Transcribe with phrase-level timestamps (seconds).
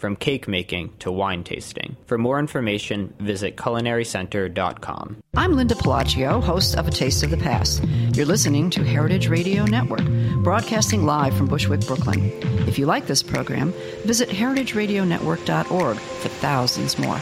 [0.00, 1.96] from cake making to wine tasting.
[2.06, 5.18] For more information, visit culinarycenter.com.
[5.36, 7.84] I'm Linda Pelaccio, host of A Taste of the Past.
[8.14, 10.04] You're listening to Heritage Radio Network,
[10.42, 12.32] broadcasting live from Bushwick, Brooklyn.
[12.66, 13.72] If you like this program,
[14.04, 17.20] visit heritageradionetwork.org for thousands more.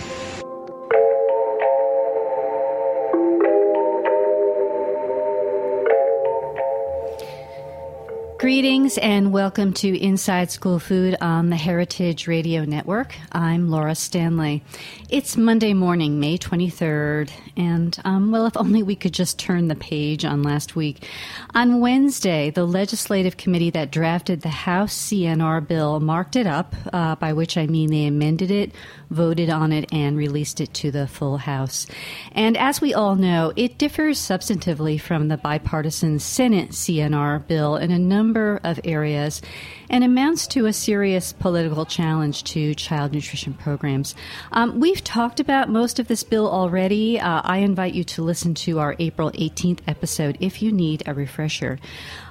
[8.39, 13.17] Greetings and welcome to Inside School Food on the Heritage Radio Network.
[13.33, 14.63] I'm Laura Stanley.
[15.09, 19.75] It's Monday morning, May 23rd, and um, well, if only we could just turn the
[19.75, 21.05] page on last week.
[21.53, 27.17] On Wednesday, the legislative committee that drafted the House CNR bill marked it up, uh,
[27.17, 28.71] by which I mean they amended it,
[29.11, 31.89] voted on it, and released it to the full House.
[32.31, 37.91] And as we all know, it differs substantively from the bipartisan Senate CNR bill in
[37.91, 39.41] a number number of areas
[39.89, 44.15] and amounts to a serious political challenge to child nutrition programs.
[44.53, 47.19] Um, we've talked about most of this bill already.
[47.19, 51.15] Uh, I invite you to listen to our April 18th episode if you need a
[51.15, 51.79] refresher.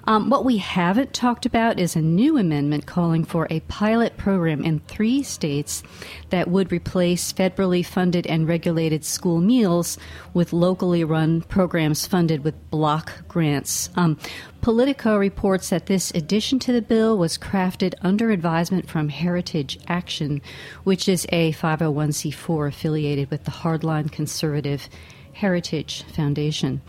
[0.05, 4.63] Um, what we haven't talked about is a new amendment calling for a pilot program
[4.63, 5.83] in three states
[6.29, 9.97] that would replace federally funded and regulated school meals
[10.33, 13.89] with locally run programs funded with block grants.
[13.95, 14.17] Um,
[14.67, 20.41] Politico reports that this addition to the bill was crafted under advisement from Heritage Action,
[20.83, 24.89] which is a 501c4 affiliated with the hardline conservative
[25.31, 26.81] Heritage Foundation.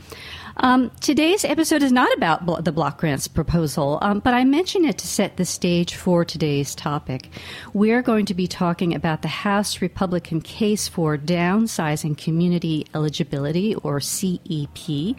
[0.60, 4.98] Um, today's episode is not about the block grants proposal, um, but I mention it
[4.98, 7.28] to set the stage for today's topic.
[7.74, 14.00] We're going to be talking about the House Republican case for downsizing community eligibility, or
[14.00, 15.14] CEP.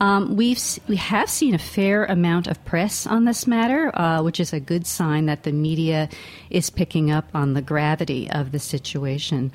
[0.00, 4.40] Um, we've we have seen a fair amount of press on this matter, uh, which
[4.40, 6.08] is a good sign that the media
[6.50, 9.52] is picking up on the gravity of the situation.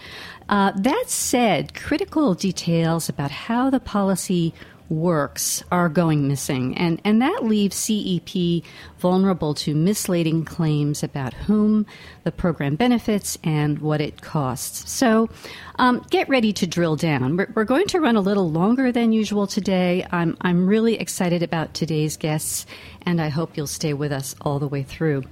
[0.48, 4.54] Uh, that said, critical details about how the policy
[4.90, 8.64] works are going missing, and, and that leaves CEP
[9.00, 11.86] vulnerable to misleading claims about whom
[12.24, 14.90] the program benefits and what it costs.
[14.92, 15.30] So
[15.78, 17.38] um, get ready to drill down.
[17.38, 20.06] We're, we're, going to run a little longer than usual today.
[20.12, 22.66] I'm, I'm really excited about today's guests,
[23.04, 25.24] and I hope you'll stay with us all the way through.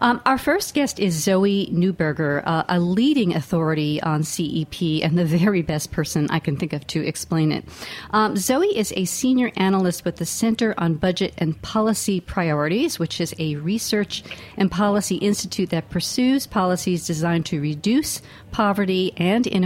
[0.00, 5.24] Um, our first guest is Zoe Neuberger, uh, a leading authority on CEP and the
[5.24, 7.64] very best person I can think of to explain it.
[8.12, 13.20] Um, Zoe is a senior analyst with the Center on Budget and Policy Priorities, which
[13.20, 14.22] is a research
[14.56, 18.22] and policy institute that pursues policies designed to reduce
[18.52, 19.65] poverty and inequality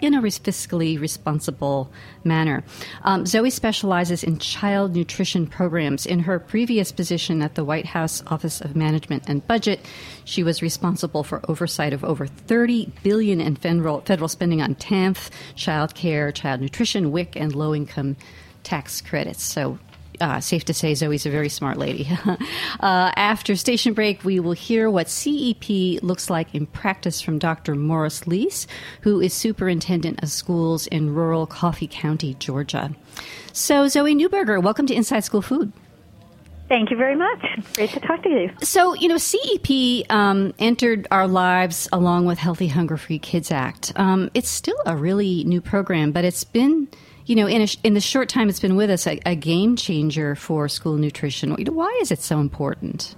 [0.00, 1.90] in a fiscally responsible
[2.24, 2.62] manner.
[3.02, 6.06] Um, Zoe specializes in child nutrition programs.
[6.06, 9.80] In her previous position at the White House Office of Management and Budget,
[10.24, 15.30] she was responsible for oversight of over 30 billion in federal, federal spending on TANF,
[15.54, 18.16] child care, child nutrition, WIC, and low income
[18.62, 19.42] tax credits.
[19.42, 19.78] So
[20.20, 22.08] uh, safe to say Zoe's a very smart lady.
[22.80, 27.74] uh, after station break, we will hear what CEP looks like in practice from Dr.
[27.74, 28.66] Morris Leis,
[29.02, 32.94] who is superintendent of schools in rural Coffee County, Georgia.
[33.52, 35.72] So, Zoe Neuberger, welcome to Inside School Food.
[36.70, 37.44] Thank you very much.
[37.74, 38.50] Great to talk to you.
[38.62, 43.92] So, you know, CEP um, entered our lives along with Healthy Hunger Free Kids Act.
[43.96, 46.86] Um, it's still a really new program, but it's been
[47.30, 49.76] you know, in a, in the short time it's been with us, a, a game
[49.76, 51.52] changer for school nutrition.
[51.52, 53.14] Why is it so important?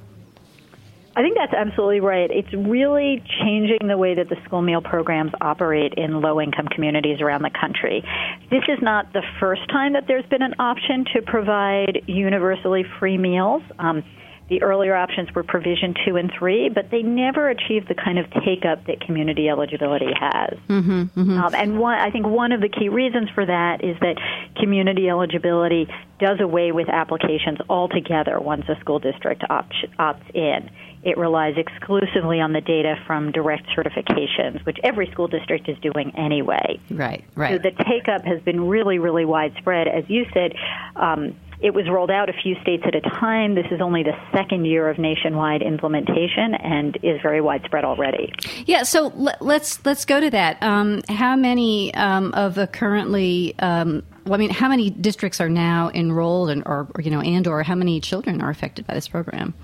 [1.16, 2.30] I think that's absolutely right.
[2.30, 7.22] It's really changing the way that the school meal programs operate in low income communities
[7.22, 8.04] around the country.
[8.50, 13.16] This is not the first time that there's been an option to provide universally free
[13.16, 13.62] meals.
[13.78, 14.04] Um,
[14.48, 18.26] the earlier options were provision two and three, but they never achieved the kind of
[18.44, 20.58] take up that community eligibility has.
[20.68, 21.38] Mm-hmm, mm-hmm.
[21.38, 24.16] Um, and one, I think one of the key reasons for that is that
[24.56, 30.70] community eligibility does away with applications altogether once a school district opt, opts in.
[31.02, 36.12] It relies exclusively on the data from direct certifications, which every school district is doing
[36.16, 36.78] anyway.
[36.90, 37.52] Right, right.
[37.52, 39.88] So the take up has been really, really widespread.
[39.88, 40.54] As you said,
[40.94, 43.54] um, it was rolled out a few states at a time.
[43.54, 48.32] This is only the second year of nationwide implementation and is very widespread already.
[48.66, 50.62] Yeah, so let's let's go to that.
[50.62, 55.48] Um, how many um, of the currently um, well, I mean, how many districts are
[55.48, 58.94] now enrolled, and or, or you know, and or how many children are affected by
[58.94, 59.54] this program?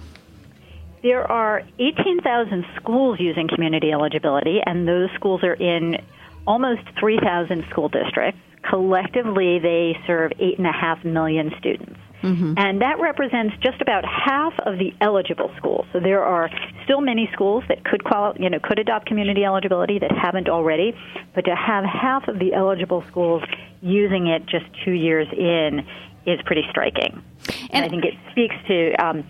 [1.02, 5.96] There are 18,000 schools using community eligibility, and those schools are in
[6.44, 8.40] almost 3,000 school districts.
[8.62, 11.98] Collectively, they serve 8.5 million students.
[12.22, 12.54] Mm-hmm.
[12.56, 15.86] And that represents just about half of the eligible schools.
[15.92, 16.50] So there are
[16.84, 20.94] still many schools that could quali- you know could adopt community eligibility that haven't already,
[21.34, 23.44] but to have half of the eligible schools
[23.80, 25.86] using it just two years in
[26.26, 27.22] is pretty striking.
[27.48, 29.24] And, and I think it speaks to um,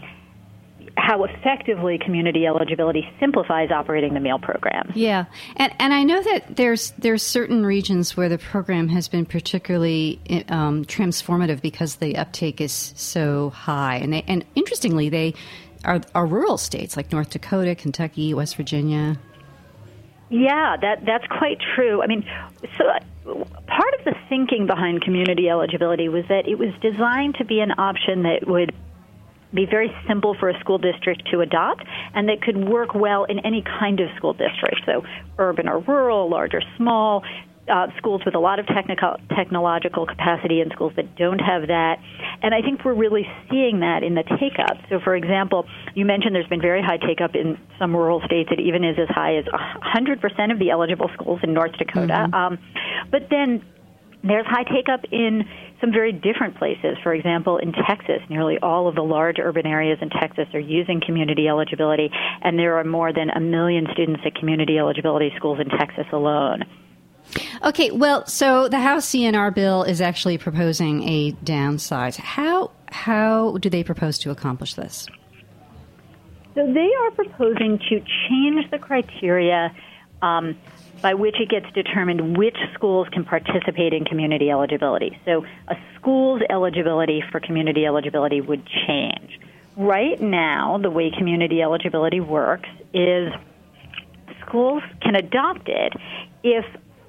[0.98, 4.90] how effectively community eligibility simplifies operating the meal program.
[4.94, 9.24] Yeah, and and I know that there's there's certain regions where the program has been
[9.24, 15.34] particularly um, transformative because the uptake is so high, and they, and interestingly they
[15.84, 19.18] are are rural states like North Dakota, Kentucky, West Virginia.
[20.30, 22.02] Yeah, that that's quite true.
[22.02, 22.24] I mean,
[22.76, 22.84] so
[23.24, 27.72] part of the thinking behind community eligibility was that it was designed to be an
[27.78, 28.74] option that would
[29.54, 31.84] be very simple for a school district to adopt
[32.14, 34.82] and that could work well in any kind of school district.
[34.86, 35.04] So,
[35.38, 37.24] urban or rural, large or small,
[37.68, 41.98] uh, schools with a lot of technical technological capacity and schools that don't have that.
[42.42, 44.76] And I think we're really seeing that in the take up.
[44.88, 48.50] So, for example, you mentioned there's been very high take up in some rural states.
[48.52, 52.28] It even is as high as 100% of the eligible schools in North Dakota.
[52.28, 52.34] Mm-hmm.
[52.34, 52.58] Um,
[53.10, 53.62] but then
[54.28, 55.44] there's high take up in
[55.80, 56.96] some very different places.
[57.02, 61.00] For example, in Texas, nearly all of the large urban areas in Texas are using
[61.04, 62.10] community eligibility,
[62.42, 66.64] and there are more than a million students at community eligibility schools in Texas alone.
[67.64, 72.16] Okay, well, so the House CNR bill is actually proposing a downsize.
[72.16, 75.06] How how do they propose to accomplish this?
[76.54, 79.74] So they are proposing to change the criteria
[80.22, 80.56] um,
[81.02, 85.18] by which it gets determined which schools can participate in community eligibility.
[85.24, 89.38] So a school's eligibility for community eligibility would change.
[89.76, 93.32] Right now, the way community eligibility works is
[94.46, 95.92] schools can adopt it
[96.42, 96.64] if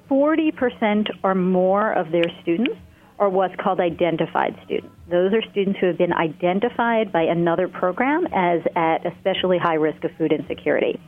[0.08, 2.74] 40% or more of their students
[3.18, 4.94] are what's called identified students.
[5.08, 10.02] Those are students who have been identified by another program as at especially high risk
[10.04, 10.98] of food insecurity.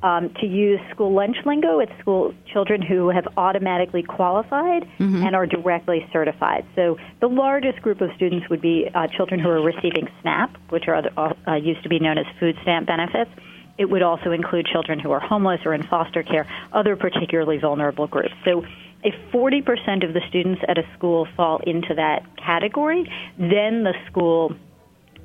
[0.00, 5.26] Um, to use school lunch lingo, it's school children who have automatically qualified mm-hmm.
[5.26, 6.64] and are directly certified.
[6.76, 10.84] So the largest group of students would be uh, children who are receiving SNAP, which
[10.86, 13.30] are uh, used to be known as food stamp benefits.
[13.76, 18.06] It would also include children who are homeless or in foster care, other particularly vulnerable
[18.06, 18.34] groups.
[18.44, 18.64] So
[19.02, 24.54] if 40% of the students at a school fall into that category, then the school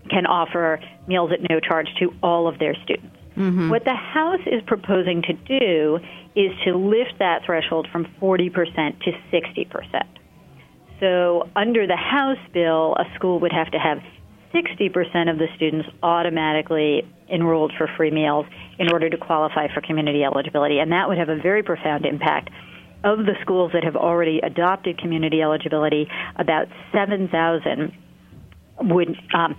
[0.10, 3.13] can offer meals at no charge to all of their students.
[3.36, 3.70] Mm-hmm.
[3.70, 6.00] What the House is proposing to do
[6.36, 8.54] is to lift that threshold from 40%
[9.02, 10.04] to 60%.
[11.00, 14.00] So, under the House bill, a school would have to have
[14.54, 18.46] 60% of the students automatically enrolled for free meals
[18.78, 20.80] in order to qualify for community eligibility.
[20.80, 22.50] And that would have a very profound impact.
[23.04, 27.92] Of the schools that have already adopted community eligibility, about 7,000
[28.80, 29.58] would um,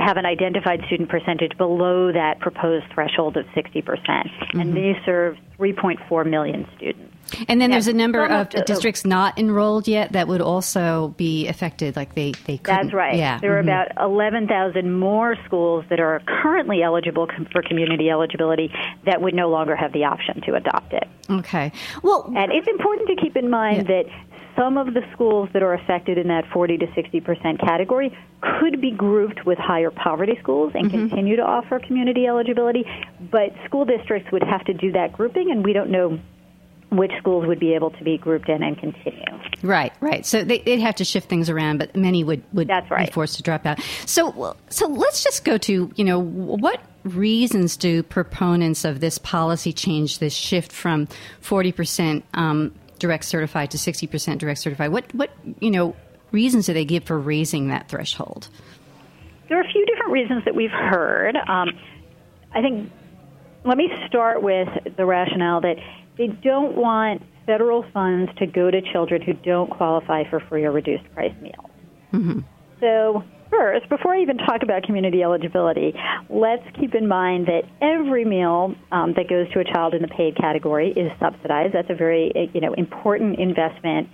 [0.00, 3.84] have an identified student percentage below that proposed threshold of 60%.
[3.84, 4.60] Mm-hmm.
[4.60, 7.14] And they serve 3.4 million students.
[7.48, 11.14] And then now, there's a number of uh, districts not enrolled yet that would also
[11.16, 12.82] be affected, like they, they couldn't.
[12.82, 13.16] That's right.
[13.16, 13.38] Yeah.
[13.38, 13.92] There are mm-hmm.
[13.94, 18.72] about 11,000 more schools that are currently eligible for community eligibility
[19.04, 21.08] that would no longer have the option to adopt it.
[21.28, 21.72] Okay.
[22.02, 24.02] Well, and it's important to keep in mind yeah.
[24.02, 24.29] that
[24.60, 28.80] some of the schools that are affected in that 40 to 60 percent category could
[28.80, 31.08] be grouped with higher poverty schools and mm-hmm.
[31.08, 32.84] continue to offer community eligibility,
[33.30, 36.18] but school districts would have to do that grouping, and we don't know
[36.90, 39.24] which schools would be able to be grouped in and continue.
[39.62, 40.26] Right, right.
[40.26, 43.06] So they, would have to shift things around, but many would, would That's right.
[43.06, 43.80] be forced to drop out.
[44.06, 49.72] So, so let's just go to you know what reasons do proponents of this policy
[49.72, 51.08] change, this shift from
[51.40, 54.92] forty percent um, direct certified to sixty percent direct certified?
[54.92, 55.96] What what you know
[56.30, 58.48] reasons do they give for raising that threshold?
[59.48, 61.34] There are a few different reasons that we've heard.
[61.36, 61.70] Um,
[62.52, 62.90] I think
[63.64, 65.76] let me start with the rationale that
[66.16, 70.70] they don't want federal funds to go to children who don't qualify for free or
[70.70, 71.70] reduced price meals.
[72.12, 72.40] Mm-hmm.
[72.80, 75.94] So, first, before I even talk about community eligibility,
[76.28, 80.08] let's keep in mind that every meal um, that goes to a child in the
[80.08, 81.74] paid category is subsidized.
[81.74, 84.08] That's a very eh, you know important investment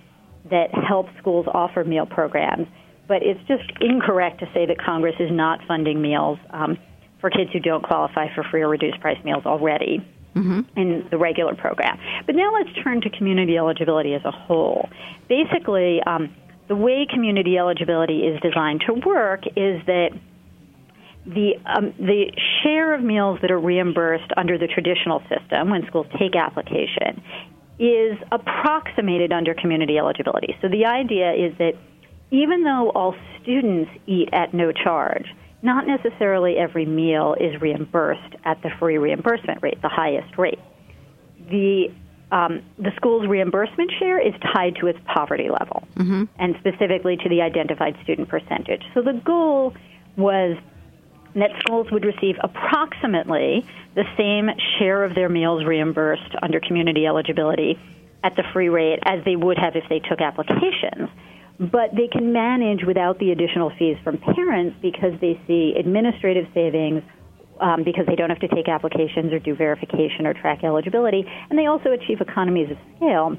[0.49, 2.67] that helps schools offer meal programs.
[3.07, 6.77] But it's just incorrect to say that Congress is not funding meals um,
[7.21, 10.61] for kids who don't qualify for free or reduced price meals already mm-hmm.
[10.75, 11.97] in the regular program.
[12.25, 14.89] But now let's turn to community eligibility as a whole.
[15.29, 16.35] Basically, um,
[16.67, 20.09] the way community eligibility is designed to work is that
[21.25, 22.31] the um, the
[22.63, 27.21] share of meals that are reimbursed under the traditional system when schools take application
[27.79, 30.55] is approximated under community eligibility.
[30.61, 31.73] So the idea is that
[32.31, 35.27] even though all students eat at no charge,
[35.61, 40.59] not necessarily every meal is reimbursed at the free reimbursement rate, the highest rate.
[41.49, 41.91] The
[42.31, 46.25] um, the school's reimbursement share is tied to its poverty level, mm-hmm.
[46.37, 48.83] and specifically to the identified student percentage.
[48.93, 49.73] So the goal
[50.17, 50.57] was
[51.35, 53.65] that schools would receive approximately
[53.95, 57.79] the same share of their meals reimbursed under community eligibility
[58.23, 61.09] at the free rate as they would have if they took applications
[61.59, 67.01] but they can manage without the additional fees from parents because they see administrative savings
[67.59, 71.57] um, because they don't have to take applications or do verification or track eligibility, and
[71.57, 73.37] they also achieve economies of scale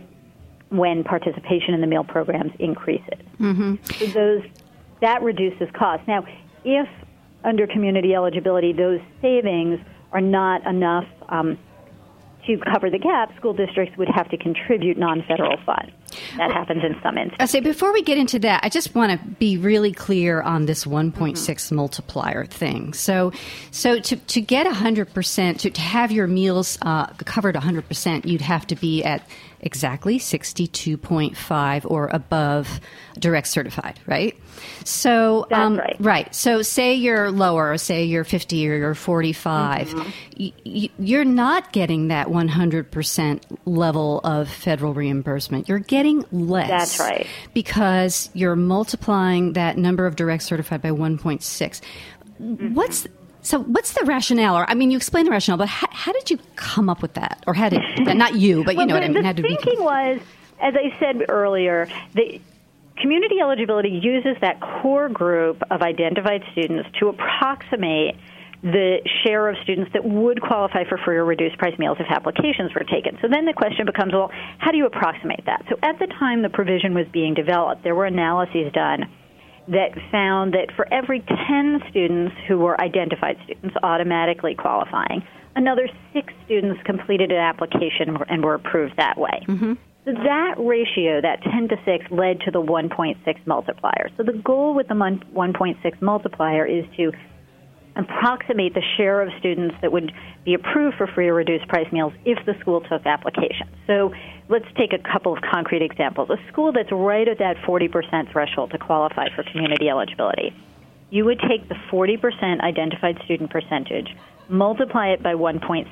[0.70, 3.18] when participation in the meal programs increases.
[3.40, 3.76] Mm-hmm.
[3.98, 4.42] So those
[5.00, 6.06] that reduces costs.
[6.06, 6.26] Now,
[6.64, 6.88] if
[7.44, 9.80] under community eligibility those savings
[10.12, 11.58] are not enough um,
[12.48, 15.92] to cover the gap, school districts would have to contribute non-federal funds.
[16.36, 17.36] That happens in some instances.
[17.38, 20.66] I say before we get into that, I just want to be really clear on
[20.66, 21.74] this 1.6 mm-hmm.
[21.74, 22.92] multiplier thing.
[22.94, 23.32] So,
[23.70, 28.26] so to to get 100 percent to, to have your meals uh, covered 100 percent,
[28.26, 29.22] you'd have to be at
[29.60, 32.80] exactly 62.5 or above
[33.18, 34.36] direct certified, right?
[34.84, 35.96] So, um, right.
[35.98, 36.34] right.
[36.34, 40.48] So, say you're lower, say you're 50 or you're 45, mm-hmm.
[40.64, 45.68] y- you're not getting that 100% level of federal reimbursement.
[45.68, 46.68] You're getting less.
[46.68, 47.26] That's right.
[47.54, 51.80] Because you're multiplying that number of direct certified by 1.6.
[52.40, 52.74] Mm-hmm.
[52.74, 53.06] What's
[53.48, 54.58] so what's the rationale?
[54.58, 57.14] Or I mean, you explained the rationale, but how, how did you come up with
[57.14, 57.42] that?
[57.46, 59.22] Or how did not you, but you well, know the, what I mean?
[59.22, 60.20] The how did thinking was,
[60.60, 62.42] as I said earlier, the
[62.98, 68.16] community eligibility uses that core group of identified students to approximate
[68.62, 72.74] the share of students that would qualify for free or reduced price meals if applications
[72.74, 73.16] were taken.
[73.22, 75.64] So then the question becomes, well, how do you approximate that?
[75.70, 79.08] So at the time the provision was being developed, there were analyses done
[79.68, 85.22] that found that for every 10 students who were identified students automatically qualifying,
[85.56, 89.44] another six students completed an application and were approved that way.
[89.46, 89.74] Mm-hmm.
[90.04, 94.08] So that ratio, that 10 to 6, led to the 1.6 multiplier.
[94.16, 97.12] So the goal with the 1.6 multiplier is to
[97.98, 100.12] approximate the share of students that would
[100.44, 103.70] be approved for free or reduced price meals if the school took applications.
[103.86, 104.12] So
[104.48, 106.30] let's take a couple of concrete examples.
[106.30, 110.54] A school that's right at that 40% threshold to qualify for community eligibility.
[111.10, 114.14] You would take the 40% identified student percentage,
[114.48, 115.88] multiply it by 1.6.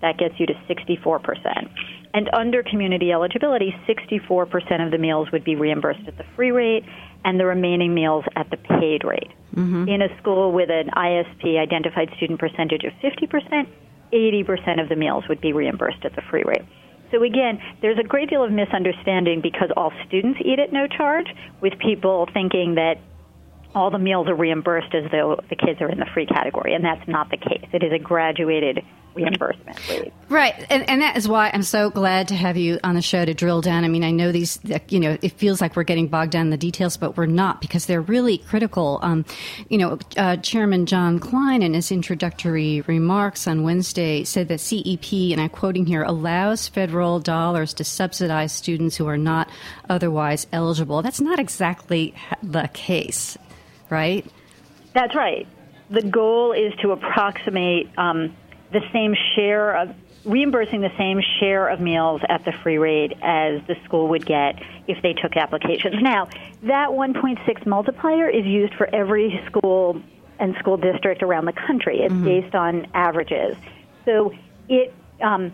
[0.00, 1.68] That gets you to 64%.
[2.14, 6.84] And under community eligibility, 64% of the meals would be reimbursed at the free rate
[7.26, 9.32] and the remaining meals at the paid rate.
[9.54, 9.88] Mm-hmm.
[9.88, 13.66] In a school with an ISP identified student percentage of 50%,
[14.12, 16.62] 80% of the meals would be reimbursed at the free rate.
[17.10, 21.26] So again, there's a great deal of misunderstanding because all students eat at no charge,
[21.60, 22.98] with people thinking that
[23.74, 26.84] all the meals are reimbursed as though the kids are in the free category, and
[26.84, 27.66] that's not the case.
[27.72, 28.84] It is a graduated
[29.16, 30.12] reimbursement rate.
[30.28, 33.24] Right, and, and that is why I'm so glad to have you on the show
[33.24, 33.84] to drill down.
[33.84, 34.58] I mean, I know these,
[34.88, 37.60] you know, it feels like we're getting bogged down in the details, but we're not
[37.60, 38.98] because they're really critical.
[39.02, 39.24] Um,
[39.68, 45.12] you know, uh, Chairman John Kline in his introductory remarks on Wednesday said that CEP,
[45.32, 49.48] and I'm quoting here, allows federal dollars to subsidize students who are not
[49.88, 51.02] otherwise eligible.
[51.02, 53.38] That's not exactly the case,
[53.90, 54.26] right?
[54.92, 55.46] That's right.
[55.90, 58.34] The goal is to approximate um,
[58.72, 59.94] the same share of
[60.24, 64.60] reimbursing the same share of meals at the free rate as the school would get
[64.88, 66.02] if they took applications.
[66.02, 66.26] Now,
[66.64, 70.02] that 1.6 multiplier is used for every school
[70.38, 72.00] and school district around the country.
[72.00, 72.24] It's mm-hmm.
[72.24, 73.56] based on averages.
[74.04, 74.32] So
[74.68, 75.52] it um,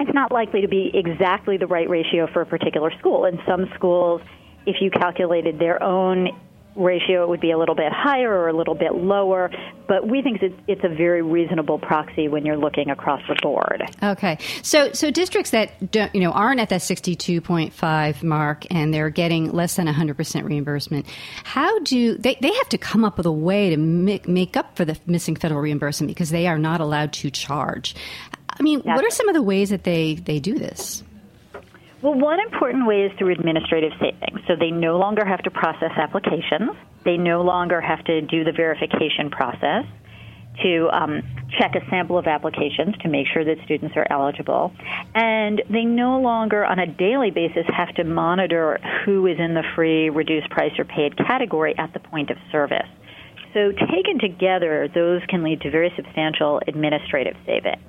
[0.00, 3.24] it's not likely to be exactly the right ratio for a particular school.
[3.24, 4.22] In some schools,
[4.66, 6.28] if you calculated their own
[6.78, 9.50] ratio, it would be a little bit higher or a little bit lower.
[9.86, 13.82] But we think it's, it's a very reasonable proxy when you're looking across the board.
[14.02, 19.10] Okay, so so districts that don't, you know aren't at that 62.5 mark and they're
[19.10, 21.06] getting less than 100 percent reimbursement.
[21.44, 22.36] How do they?
[22.40, 25.36] They have to come up with a way to make, make up for the missing
[25.36, 27.94] federal reimbursement because they are not allowed to charge.
[28.50, 31.02] I mean, That's what are some of the ways that they they do this?
[32.00, 34.40] Well, one important way is through administrative savings.
[34.46, 36.70] So they no longer have to process applications.
[37.04, 39.84] They no longer have to do the verification process
[40.62, 41.22] to um,
[41.58, 44.72] check a sample of applications to make sure that students are eligible.
[45.14, 49.62] And they no longer, on a daily basis, have to monitor who is in the
[49.74, 52.88] free, reduced price, or paid category at the point of service.
[53.54, 57.82] So, taken together, those can lead to very substantial administrative savings.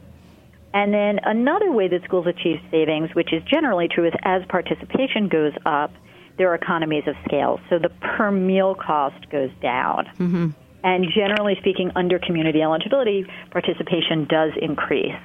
[0.73, 5.27] And then another way that schools achieve savings, which is generally true, is as participation
[5.27, 5.91] goes up,
[6.37, 7.59] there are economies of scale.
[7.69, 10.05] So the per meal cost goes down.
[10.17, 10.49] Mm-hmm.
[10.83, 15.19] And generally speaking, under community eligibility, participation does increase.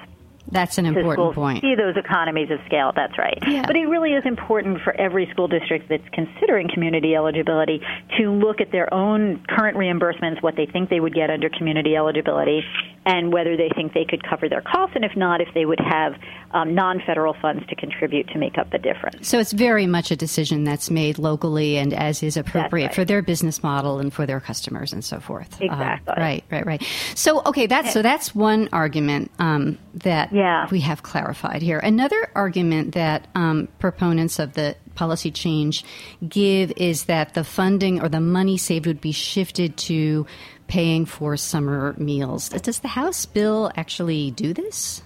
[0.50, 1.62] That's an important point.
[1.62, 2.92] See those economies of scale.
[2.94, 3.38] That's right.
[3.46, 3.64] Yeah.
[3.66, 7.80] But it really is important for every school district that's considering community eligibility
[8.18, 11.96] to look at their own current reimbursements, what they think they would get under community
[11.96, 12.62] eligibility,
[13.06, 15.80] and whether they think they could cover their costs, and if not, if they would
[15.80, 16.14] have
[16.52, 19.28] um, non-federal funds to contribute to make up the difference.
[19.28, 22.94] So it's very much a decision that's made locally and as is appropriate right.
[22.94, 25.60] for their business model and for their customers and so forth.
[25.60, 26.14] Exactly.
[26.16, 26.44] Uh, right.
[26.50, 26.66] Right.
[26.66, 26.82] Right.
[27.14, 30.68] So okay, that's so that's one argument um, that yeah.
[30.70, 31.78] we have clarified here.
[31.78, 35.84] Another argument that um, proponents of the policy change
[36.26, 40.26] give is that the funding or the money saved would be shifted to
[40.66, 42.48] paying for summer meals.
[42.48, 45.02] Does the House bill actually do this?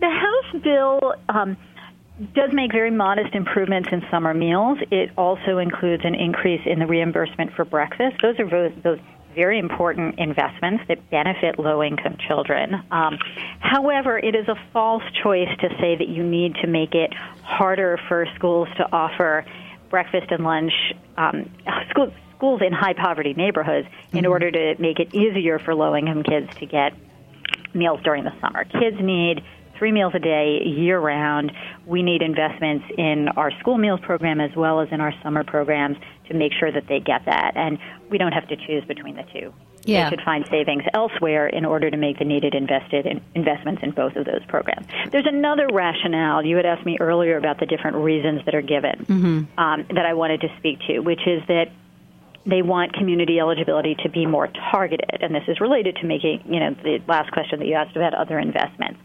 [0.00, 1.56] The House bill um,
[2.34, 4.78] does make very modest improvements in summer meals.
[4.90, 8.16] It also includes an increase in the reimbursement for breakfast.
[8.22, 8.98] Those are those, those
[9.34, 12.74] very important investments that benefit low income children.
[12.90, 13.18] Um,
[13.60, 18.00] however, it is a false choice to say that you need to make it harder
[18.08, 19.44] for schools to offer
[19.90, 20.72] breakfast and lunch.
[21.16, 21.50] Um,
[21.90, 24.30] school, schools in high poverty neighborhoods in mm-hmm.
[24.30, 26.94] order to make it easier for low income kids to get
[27.74, 28.64] meals during the summer.
[28.64, 29.42] Kids need
[29.76, 31.52] three meals a day year round.
[31.86, 35.96] We need investments in our school meals program as well as in our summer programs
[36.28, 37.52] to make sure that they get that.
[37.56, 37.78] And
[38.10, 39.52] we don't have to choose between the two.
[39.84, 40.10] Yeah.
[40.10, 43.92] They could find savings elsewhere in order to make the needed invested in investments in
[43.92, 44.86] both of those programs.
[45.10, 46.44] There's another rationale.
[46.44, 49.58] You had asked me earlier about the different reasons that are given mm-hmm.
[49.58, 51.70] um, that I wanted to speak to, which is that
[52.48, 55.20] they want community eligibility to be more targeted.
[55.20, 58.14] And this is related to making, you know, the last question that you asked about
[58.14, 58.98] other investments.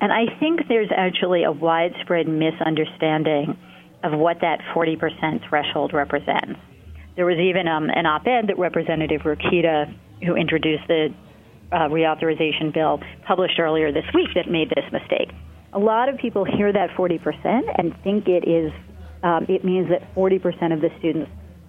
[0.00, 3.58] And I think there's actually a widespread misunderstanding
[4.02, 6.58] of what that 40% threshold represents.
[7.16, 9.92] There was even um, an op ed that Representative Rokita,
[10.24, 11.12] who introduced the
[11.72, 15.30] uh, reauthorization bill, published earlier this week that made this mistake.
[15.74, 17.20] A lot of people hear that 40%
[17.76, 18.72] and think it is
[19.22, 21.28] um, it means that 40% of the students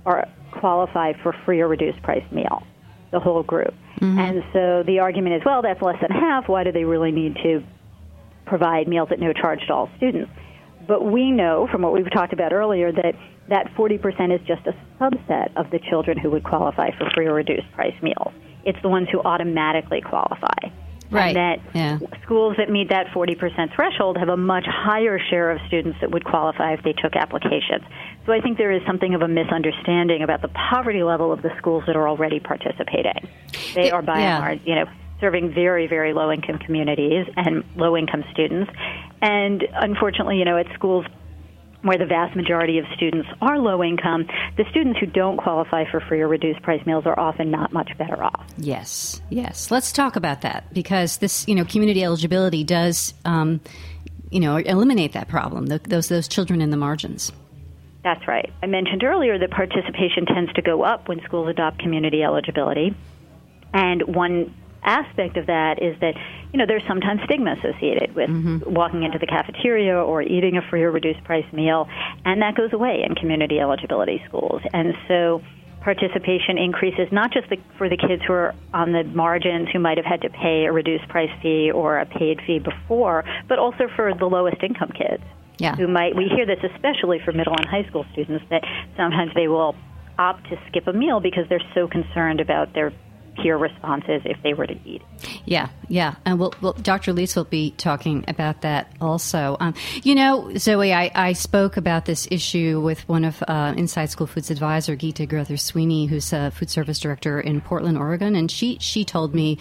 [0.09, 2.63] are qualify for free or reduced price meal,
[3.11, 3.73] the whole group.
[4.01, 4.19] Mm-hmm.
[4.19, 6.49] And so the argument is, well, that's less than half.
[6.49, 7.63] Why do they really need to
[8.45, 10.31] provide meals at no charge to all students?
[10.87, 13.13] But we know from what we've talked about earlier that
[13.49, 17.33] that 40% is just a subset of the children who would qualify for free or
[17.33, 18.33] reduced price meals.
[18.63, 20.69] It's the ones who automatically qualify.
[21.11, 21.35] Right.
[21.35, 21.99] And that yeah.
[22.23, 26.23] schools that meet that 40% threshold have a much higher share of students that would
[26.23, 27.83] qualify if they took applications.
[28.25, 31.49] So I think there is something of a misunderstanding about the poverty level of the
[31.57, 33.27] schools that are already participating.
[33.73, 34.35] They are by yeah.
[34.35, 34.85] and large, you know,
[35.19, 38.71] serving very, very low income communities and low income students.
[39.21, 41.05] And unfortunately, you know, at schools
[41.81, 45.99] where the vast majority of students are low income, the students who don't qualify for
[46.01, 48.45] free or reduced price meals are often not much better off.
[48.57, 49.71] Yes, yes.
[49.71, 53.61] Let's talk about that because this, you know, community eligibility does, um,
[54.29, 55.67] you know, eliminate that problem.
[55.67, 57.31] The, those those children in the margins.
[58.03, 58.51] That's right.
[58.61, 62.95] I mentioned earlier that participation tends to go up when schools adopt community eligibility,
[63.73, 66.15] and one aspect of that is that
[66.53, 68.73] you know there's sometimes stigma associated with mm-hmm.
[68.73, 71.87] walking into the cafeteria or eating a free or reduced price meal
[72.25, 75.41] and that goes away in community eligibility schools and so
[75.81, 79.97] participation increases, not just the, for the kids who are on the margins who might
[79.97, 83.87] have had to pay a reduced price fee or a paid fee before, but also
[83.95, 85.23] for the lowest income kids.
[85.57, 85.75] Yeah.
[85.75, 88.63] Who might, we hear this especially for middle and high school students, that
[88.95, 89.75] sometimes they will
[90.17, 92.93] opt to skip a meal because they're so concerned about their
[93.41, 95.01] peer responses if they were to eat.
[95.45, 97.13] Yeah, yeah, and we'll, we'll, Dr.
[97.13, 99.57] Leis will be talking about that also.
[99.59, 99.73] Um,
[100.03, 104.27] you know, Zoe, I, I, spoke about this issue with one of uh, Inside School
[104.27, 108.77] Foods advisor, Gitta Grether Sweeney, who's a food service director in Portland, Oregon, and she
[108.79, 109.57] she told me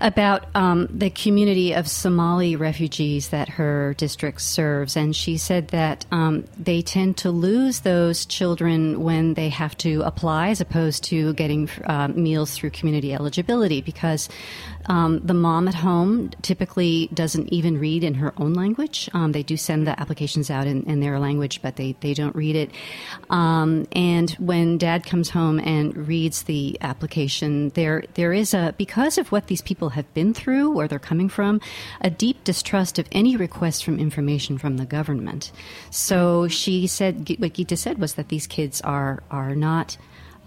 [0.00, 6.06] about um, the community of Somali refugees that her district serves, and she said that
[6.10, 11.34] um, they tend to lose those children when they have to apply, as opposed to
[11.34, 14.28] getting uh, meals through community eligibility, because
[14.86, 19.08] um, the mom at home typically doesn't even read in her own language.
[19.12, 22.34] Um, they do send the applications out in, in, their language, but they, they don't
[22.34, 22.70] read it.
[23.28, 29.18] Um, and when dad comes home and reads the application, there there is a because
[29.18, 31.60] of what these people have been through, where they're coming from,
[32.00, 35.52] a deep distrust of any request from information from the government.
[35.90, 39.96] So she said, what Gitta said was that these kids are are not.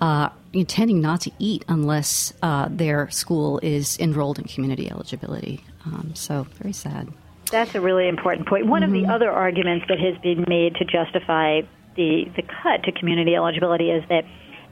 [0.03, 5.63] Uh, intending not to eat unless uh, their school is enrolled in community eligibility.
[5.85, 7.07] Um, so very sad.
[7.49, 8.65] That's a really important point.
[8.65, 8.89] One mm-hmm.
[8.89, 9.11] of the mm-hmm.
[9.11, 11.61] other arguments that has been made to justify
[11.95, 14.25] the the cut to community eligibility is that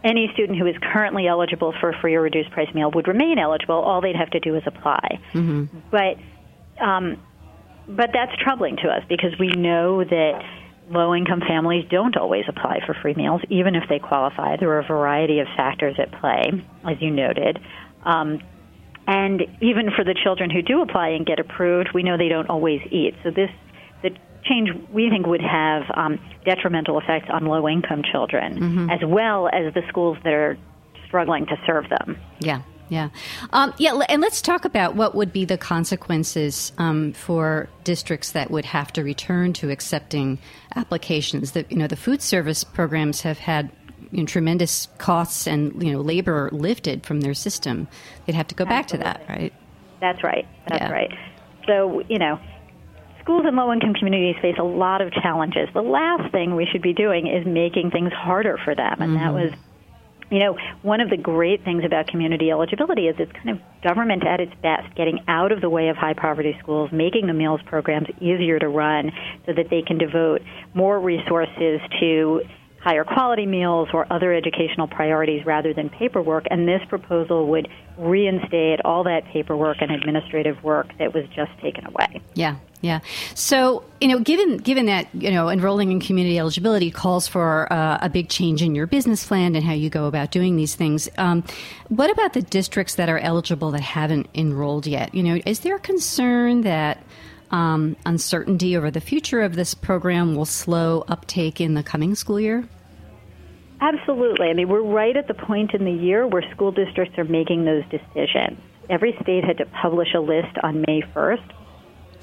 [0.03, 3.39] any student who is currently eligible for a free or reduced price meal would remain
[3.39, 3.75] eligible.
[3.75, 5.17] All they'd have to do is apply.
[5.31, 5.77] Mm-hmm.
[5.91, 6.17] But
[6.83, 7.15] um,
[7.87, 10.43] but that's troubling to us because we know that
[10.91, 14.57] low income families don't always apply for free meals, even if they qualify.
[14.57, 16.51] There are a variety of factors at play,
[16.87, 17.59] as you noted.
[18.03, 18.39] Um,
[19.07, 22.49] and even for the children who do apply and get approved, we know they don't
[22.49, 23.15] always eat.
[23.23, 23.49] So this
[24.03, 24.11] the
[24.43, 28.89] change we think would have um, detrimental effects on low income children mm-hmm.
[28.89, 30.57] as well as the schools that are
[31.07, 32.17] struggling to serve them.
[32.39, 32.61] Yeah.
[32.91, 33.07] Yeah,
[33.53, 38.51] um, yeah, and let's talk about what would be the consequences um, for districts that
[38.51, 40.39] would have to return to accepting
[40.75, 41.53] applications.
[41.53, 43.71] That you know, the food service programs have had
[44.11, 47.87] you know, tremendous costs and you know labor lifted from their system.
[48.25, 49.53] They'd have to go back to that, right?
[50.01, 50.45] That's right.
[50.67, 50.91] That's yeah.
[50.91, 51.11] right.
[51.67, 52.41] So you know,
[53.21, 55.69] schools in low income communities face a lot of challenges.
[55.73, 59.23] The last thing we should be doing is making things harder for them, and mm-hmm.
[59.23, 59.53] that was
[60.31, 64.25] you know, one of the great things about community eligibility is it's kind of government
[64.25, 67.59] at its best, getting out of the way of high poverty schools, making the meals
[67.65, 69.11] programs easier to run
[69.45, 70.41] so that they can devote
[70.73, 72.41] more resources to
[72.81, 76.45] higher quality meals or other educational priorities rather than paperwork.
[76.49, 77.67] And this proposal would
[77.97, 82.21] reinstate all that paperwork and administrative work that was just taken away.
[82.33, 83.01] Yeah, yeah.
[83.35, 87.99] So, you know, given given that you know enrolling in community eligibility calls for uh,
[88.01, 91.07] a big change in your business plan and how you go about doing these things,
[91.19, 91.43] um,
[91.89, 95.13] what about the districts that are eligible that haven't enrolled yet?
[95.13, 97.03] You know, is there a concern that
[97.51, 102.39] um, uncertainty over the future of this program will slow uptake in the coming school
[102.39, 102.67] year?
[103.81, 104.47] Absolutely.
[104.47, 107.65] I mean, we're right at the point in the year where school districts are making
[107.65, 108.59] those decisions.
[108.89, 111.51] Every state had to publish a list on May 1st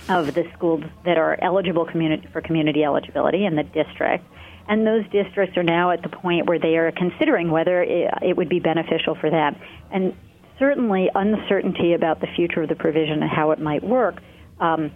[0.08, 4.24] of the schools that are eligible community, for community eligibility in the district.
[4.68, 8.36] And those districts are now at the point where they are considering whether it, it
[8.36, 9.56] would be beneficial for them.
[9.90, 10.14] And
[10.58, 14.22] certainly, uncertainty about the future of the provision and how it might work
[14.60, 14.92] um,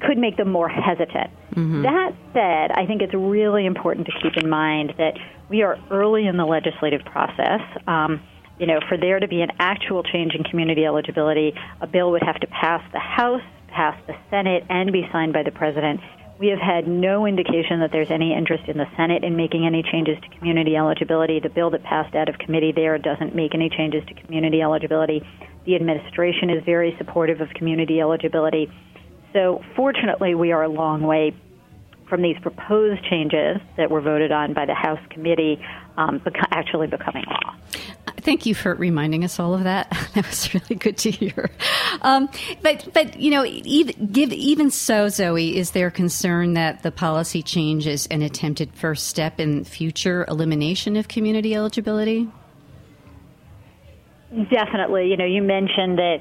[0.00, 1.30] could make them more hesitant.
[1.52, 1.82] Mm-hmm.
[1.82, 6.26] That said, I think it's really important to keep in mind that we are early
[6.26, 7.60] in the legislative process.
[7.86, 8.22] Um,
[8.58, 12.22] you know, for there to be an actual change in community eligibility, a bill would
[12.22, 16.00] have to pass the House, pass the Senate, and be signed by the President.
[16.38, 19.82] We have had no indication that there's any interest in the Senate in making any
[19.82, 21.40] changes to community eligibility.
[21.40, 25.22] The bill that passed out of committee there doesn't make any changes to community eligibility.
[25.64, 28.70] The administration is very supportive of community eligibility.
[29.36, 31.36] So, fortunately, we are a long way
[32.08, 35.62] from these proposed changes that were voted on by the House committee
[35.98, 37.54] um, beca- actually becoming law.
[38.22, 39.94] Thank you for reminding us all of that.
[40.14, 41.50] That was really good to hear.
[42.00, 42.30] Um,
[42.62, 47.42] but, but you know, even, give, even so, Zoe, is there concern that the policy
[47.42, 52.26] change is an attempted first step in future elimination of community eligibility?
[54.50, 55.10] Definitely.
[55.10, 56.20] You know, you mentioned that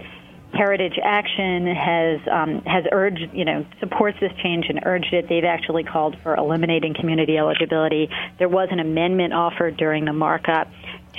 [0.55, 5.27] Heritage Action has um, has urged, you know, supports this change and urged it.
[5.27, 8.09] They've actually called for eliminating community eligibility.
[8.39, 10.69] There was an amendment offered during the markup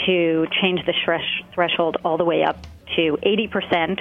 [0.07, 0.95] to change the
[1.55, 4.01] threshold all the way up to 80 percent,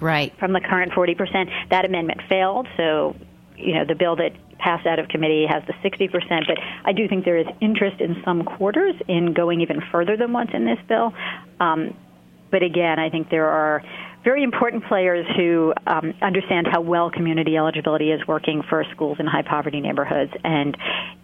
[0.00, 1.50] right, from the current 40 percent.
[1.70, 3.16] That amendment failed, so
[3.56, 6.10] you know the bill that passed out of committee has the 60%,
[6.46, 10.32] but I do think there is interest in some quarters in going even further than
[10.32, 11.12] what's in this bill.
[11.60, 11.94] Um,
[12.50, 13.82] but again, I think there are
[14.24, 19.26] very important players who um, understand how well community eligibility is working for schools in
[19.26, 20.76] high poverty neighborhoods and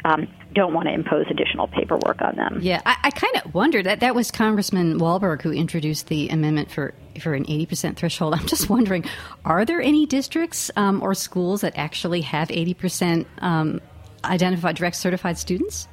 [0.04, 2.58] um, don't want to impose additional paperwork on them.
[2.60, 6.70] Yeah, I, I kind of wondered that that was Congressman Walberg who introduced the amendment
[6.70, 8.34] for for an 80% threshold.
[8.34, 9.04] I'm just wondering,
[9.44, 13.80] are there any districts um, or schools that actually have 80% um,
[14.24, 15.88] identified direct certified students?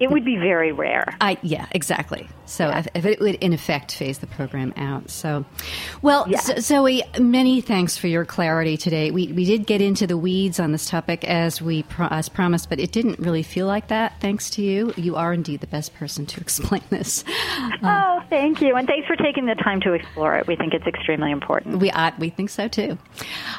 [0.00, 1.16] It would be very rare.
[1.20, 2.28] I yeah, exactly.
[2.46, 2.80] So yeah.
[2.80, 5.10] if, if, it would in effect phase the program out.
[5.10, 5.44] So,
[6.02, 6.40] well, yeah.
[6.58, 9.10] Zoe, many thanks for your clarity today.
[9.10, 12.68] We we did get into the weeds on this topic as we pro- as promised,
[12.68, 14.20] but it didn't really feel like that.
[14.20, 17.24] Thanks to you, you are indeed the best person to explain this.
[17.58, 20.46] Uh, oh, thank you, and thanks for taking the time to explore it.
[20.46, 21.78] We think it's extremely important.
[21.78, 22.98] We uh, we think so too.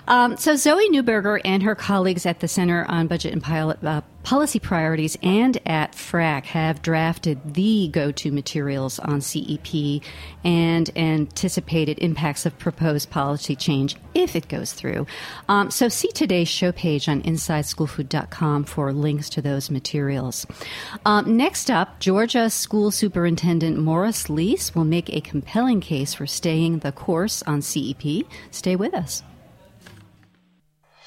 [0.07, 4.01] Um, so Zoe Neuberger and her colleagues at the Center on Budget and Pilot, uh,
[4.23, 10.01] Policy Priorities and at FRAC have drafted the go-to materials on CEP
[10.43, 15.05] and anticipated impacts of proposed policy change if it goes through.
[15.49, 20.47] Um, so see today's show page on InsideSchoolFood.com for links to those materials.
[21.05, 26.79] Um, next up, Georgia School Superintendent Morris Leis will make a compelling case for staying
[26.79, 28.25] the course on CEP.
[28.51, 29.23] Stay with us.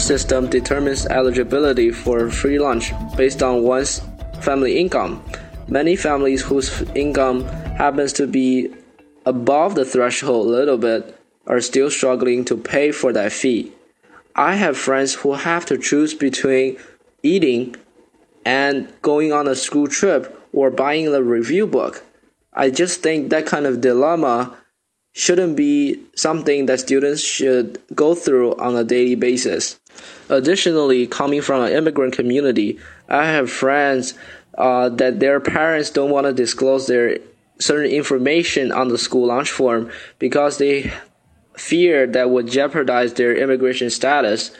[0.00, 4.02] system determines eligibility for free lunch based on one's
[4.40, 5.22] family income.
[5.68, 7.44] Many families whose income
[7.76, 8.74] happens to be
[9.26, 13.72] above the threshold a little bit are still struggling to pay for that fee.
[14.34, 16.78] I have friends who have to choose between
[17.22, 17.76] eating
[18.44, 22.04] and going on a school trip or buying the review book.
[22.52, 24.56] I just think that kind of dilemma
[25.12, 29.79] shouldn't be something that students should go through on a daily basis.
[30.30, 34.14] Additionally, coming from an immigrant community, I have friends
[34.56, 37.18] uh, that their parents don't want to disclose their
[37.58, 39.90] certain information on the school lunch form
[40.20, 40.92] because they
[41.56, 44.52] fear that would jeopardize their immigration status.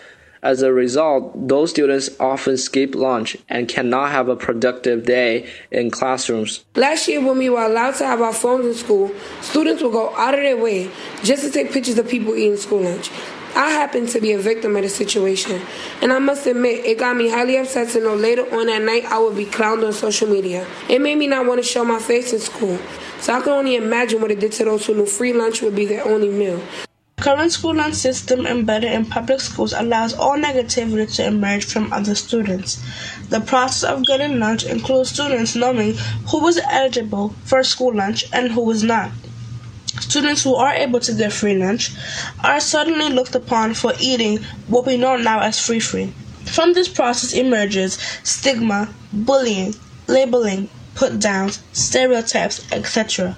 [0.43, 5.91] As a result, those students often skip lunch and cannot have a productive day in
[5.91, 6.65] classrooms.
[6.75, 10.17] Last year, when we were allowed to have our phones in school, students would go
[10.17, 10.91] out of their way
[11.23, 13.11] just to take pictures of people eating school lunch.
[13.57, 15.61] I happened to be a victim of the situation,
[16.01, 19.05] and I must admit, it got me highly upset to know later on that night
[19.07, 20.67] I would be clowned on social media.
[20.89, 22.79] It made me not want to show my face in school,
[23.21, 25.75] so I can only imagine what it did to those who knew free lunch would
[25.75, 26.63] be their only meal.
[27.21, 32.15] Current school lunch system embedded in public schools allows all negativity to emerge from other
[32.15, 32.83] students.
[33.29, 35.97] The process of getting lunch includes students knowing
[36.31, 39.11] who was eligible for school lunch and who was not.
[40.01, 41.93] Students who are able to get free lunch
[42.43, 46.13] are suddenly looked upon for eating what we know now as free free.
[46.47, 49.75] From this process emerges stigma, bullying,
[50.09, 53.37] labeling, put downs, stereotypes, etc.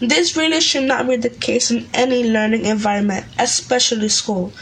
[0.00, 4.52] This really should not be the case in any learning environment, especially school.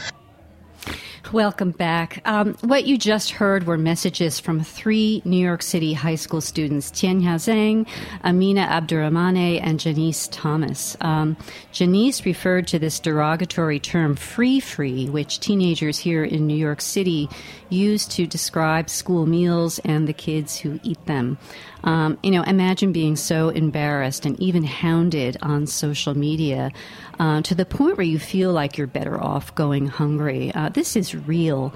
[1.31, 2.21] Welcome back.
[2.25, 6.89] Um, what you just heard were messages from three New York City high school students,
[6.89, 7.87] Tianya Zhang,
[8.23, 10.97] Amina Abdurrahmane, and Janice Thomas.
[11.01, 11.37] Um,
[11.71, 17.29] Janice referred to this derogatory term free free, which teenagers here in New York City
[17.69, 21.37] use to describe school meals and the kids who eat them.
[21.83, 26.71] Um, you know, imagine being so embarrassed and even hounded on social media
[27.19, 30.53] uh, to the point where you feel like you're better off going hungry.
[30.53, 31.73] Uh, this is real.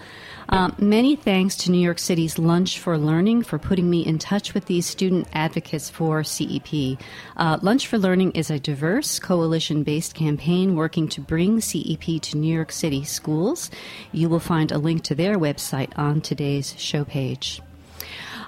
[0.50, 4.54] Um, many thanks to New York City's Lunch for Learning for putting me in touch
[4.54, 7.00] with these student advocates for CEP.
[7.36, 12.38] Uh, Lunch for Learning is a diverse, coalition based campaign working to bring CEP to
[12.38, 13.72] New York City schools.
[14.12, 17.63] You will find a link to their website on today's show page.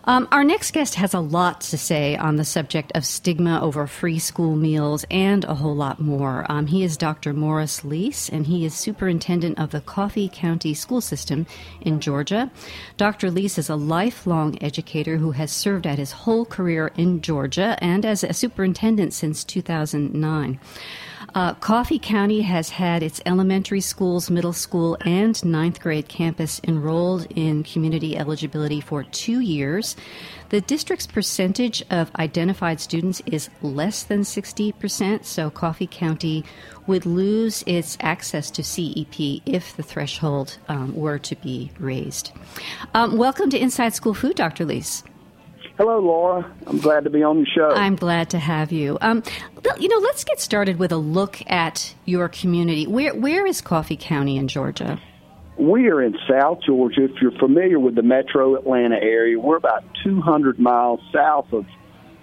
[0.08, 3.88] Um, our next guest has a lot to say on the subject of stigma over
[3.88, 6.46] free school meals and a whole lot more.
[6.48, 7.34] Um, he is Dr.
[7.34, 11.48] Morris Leis, and he is superintendent of the Coffee County School System
[11.82, 12.52] in Georgia.
[12.98, 13.32] Dr.
[13.32, 18.06] Leis is a lifelong educator who has served at his whole career in Georgia and
[18.06, 20.60] as a superintendent since 2009.
[21.36, 27.28] Uh, Coffee County has had its elementary schools, middle school, and ninth grade campus enrolled
[27.36, 29.98] in community eligibility for two years.
[30.48, 36.46] The district's percentage of identified students is less than 60%, so Coffee County
[36.88, 42.32] would lose its access to CEP if the threshold um, were to be raised.
[42.94, 44.64] Um, welcome to Inside School Food, Dr.
[44.64, 45.04] Leis.
[45.78, 46.50] Hello, Laura.
[46.68, 47.70] I'm glad to be on the show.
[47.70, 48.98] I'm glad to have you.
[49.02, 49.24] Um,
[49.78, 52.88] you know, let's get started with a look at your community.
[52.88, 55.02] Where where is Coffee County in Georgia?
[55.58, 57.04] We are in South Georgia.
[57.04, 61.66] If you're familiar with the metro Atlanta area, we're about 200 miles south of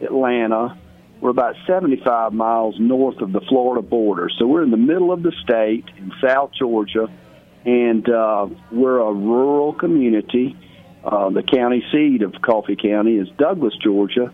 [0.01, 0.79] Atlanta.
[1.21, 4.31] We're about 75 miles north of the Florida border.
[4.39, 7.07] So we're in the middle of the state in South Georgia,
[7.67, 10.57] and uh, we're a rural community
[11.05, 14.33] uh, the county seat of Coffee County is Douglas, Georgia,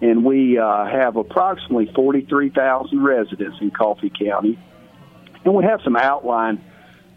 [0.00, 4.58] and we uh, have approximately 43,000 residents in Coffee County.
[5.44, 6.64] And we have some outlying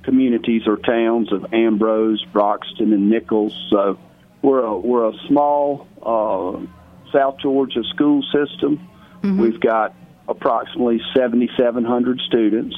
[0.04, 3.54] communities or towns of Ambrose, Broxton, and Nichols.
[3.70, 4.00] So
[4.42, 6.66] we're a, we're a small uh,
[7.12, 8.88] South Georgia school system.
[9.22, 9.40] Mm-hmm.
[9.40, 9.96] We've got
[10.28, 12.76] approximately 7,700 students,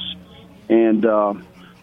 [0.68, 1.34] and uh,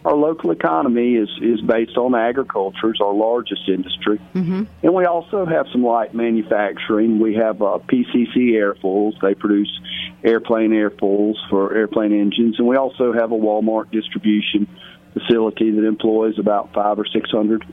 [0.04, 2.90] our local economy is is based on agriculture.
[2.90, 4.64] It's our largest industry, mm-hmm.
[4.82, 7.20] and we also have some light manufacturing.
[7.20, 9.70] We have uh, PCC airfoils; they produce
[10.24, 14.66] airplane airfoils for airplane engines, and we also have a Walmart distribution
[15.12, 17.64] facility that employs about five or six hundred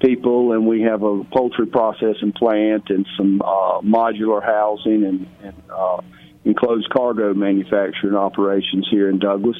[0.00, 5.62] people, and we have a poultry processing plant and some uh, modular housing and, and
[5.70, 6.00] uh,
[6.44, 9.56] enclosed cargo manufacturing operations here in Douglas.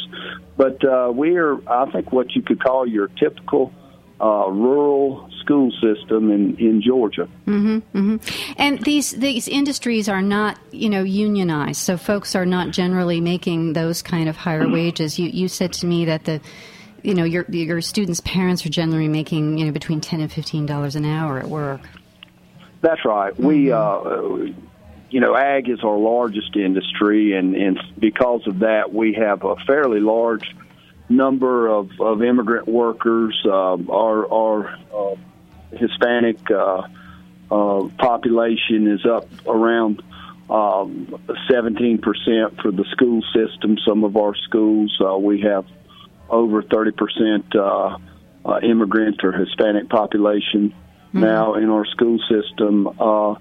[0.57, 3.73] But uh, we are, I think, what you could call your typical
[4.21, 7.29] uh, rural school system in, in Georgia.
[7.47, 8.55] Mm-hmm, mm-hmm.
[8.57, 13.73] And these these industries are not, you know, unionized, so folks are not generally making
[13.73, 15.19] those kind of higher wages.
[15.19, 16.41] You you said to me that the
[17.03, 20.65] you know your your students' parents are generally making you know between ten and fifteen
[20.65, 21.81] dollars an hour at work.
[22.81, 23.33] That's right.
[23.35, 23.47] Mm-hmm.
[23.47, 24.55] We uh,
[25.15, 29.55] you know, ag is our largest industry, and, and because of that, we have a
[29.65, 30.57] fairly large
[31.09, 33.41] number of, of immigrant workers.
[33.45, 35.15] Uh, our our uh,
[35.71, 36.83] Hispanic uh,
[37.49, 40.03] uh, population is up around
[40.51, 41.07] um,
[41.49, 42.03] 17%
[42.61, 43.79] for the school system.
[43.87, 45.65] Some of our schools, uh, we have
[46.29, 47.99] over 30% uh,
[48.45, 51.21] uh, immigrant or Hispanic population mm-hmm.
[51.21, 52.89] now in our school system.
[52.99, 53.37] Uh,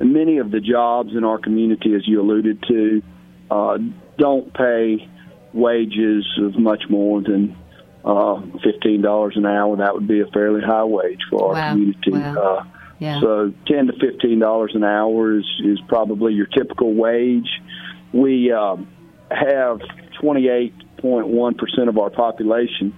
[0.00, 3.02] many of the jobs in our community, as you alluded to,
[3.50, 3.78] uh,
[4.18, 5.08] don't pay
[5.52, 7.56] wages of much more than
[8.04, 9.76] uh, fifteen dollars an hour.
[9.76, 11.70] That would be a fairly high wage for our wow.
[11.72, 12.10] community.
[12.10, 12.36] Wow.
[12.36, 12.64] Uh,
[12.98, 13.20] yeah.
[13.20, 17.48] So ten to fifteen dollars an hour is is probably your typical wage.
[18.12, 18.76] We uh,
[19.30, 19.80] have
[20.20, 22.94] twenty eight point one percent of our population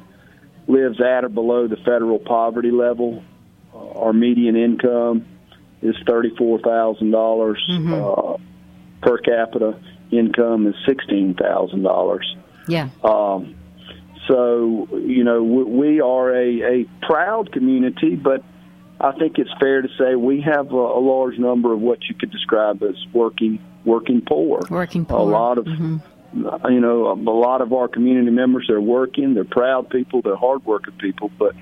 [0.68, 3.22] lives at or below the federal poverty level.
[3.74, 5.26] Uh, our median income
[5.82, 7.92] is thirty four thousand dollars mm-hmm.
[7.92, 8.36] uh,
[9.02, 9.78] per capita.
[10.10, 12.36] Income is sixteen thousand dollars.
[12.68, 12.90] Yeah.
[13.02, 13.56] Um,
[14.28, 18.42] so you know we, we are a, a proud community, but
[19.00, 22.14] I think it's fair to say we have a, a large number of what you
[22.14, 24.62] could describe as working working poor.
[24.70, 25.18] Working poor.
[25.18, 25.66] A lot of.
[25.66, 25.96] Mm-hmm.
[26.68, 30.92] You know, a lot of our community members they're working, they're proud people, they're hardworking
[30.94, 31.54] people, but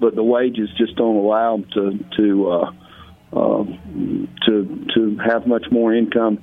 [0.00, 2.72] but the wages just don't allow them to to uh,
[3.34, 3.64] uh,
[4.46, 6.42] to to have much more income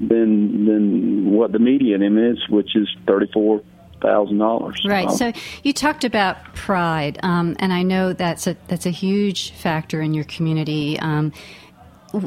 [0.00, 3.62] than than what the median is, which is thirty four
[4.00, 4.80] thousand dollars.
[4.86, 5.10] Right.
[5.10, 10.00] So you talked about pride, um, and I know that's a that's a huge factor
[10.00, 10.98] in your community.
[11.00, 11.32] Um,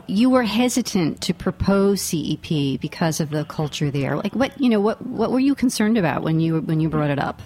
[0.07, 4.15] you were hesitant to propose CEP because of the culture there.
[4.15, 7.09] Like what you know what what were you concerned about when you when you brought
[7.09, 7.41] it up?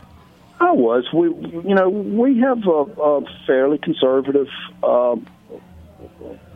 [0.60, 1.06] I was.
[1.14, 1.28] We
[1.68, 4.48] you know we have a, a fairly conservative
[4.84, 5.16] uh,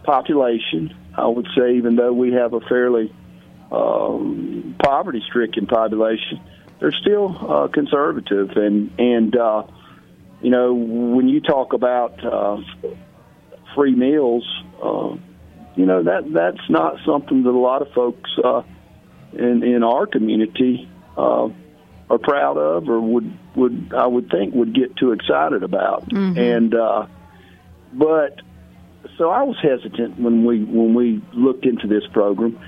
[0.03, 0.95] population.
[1.15, 3.13] I would say, even though we have a fairly
[3.71, 6.41] um, poverty-stricken population,
[6.79, 9.63] they're still uh, conservative, and and uh,
[10.41, 12.61] you know when you talk about uh,
[13.75, 14.47] free meals,
[14.81, 15.15] uh,
[15.75, 18.61] you know that that's not something that a lot of folks uh,
[19.33, 21.49] in in our community uh,
[22.09, 26.39] are proud of, or would would I would think would get too excited about, mm-hmm.
[26.39, 27.07] and uh,
[27.93, 28.39] but
[29.17, 32.59] so I was hesitant when we when we looked into this program.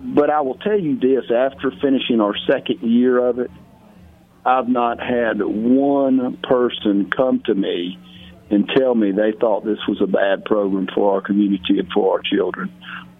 [0.00, 3.50] But I will tell you this: after finishing our second year of it,
[4.44, 7.98] I've not had one person come to me
[8.50, 12.14] and tell me they thought this was a bad program for our community and for
[12.14, 12.70] our children.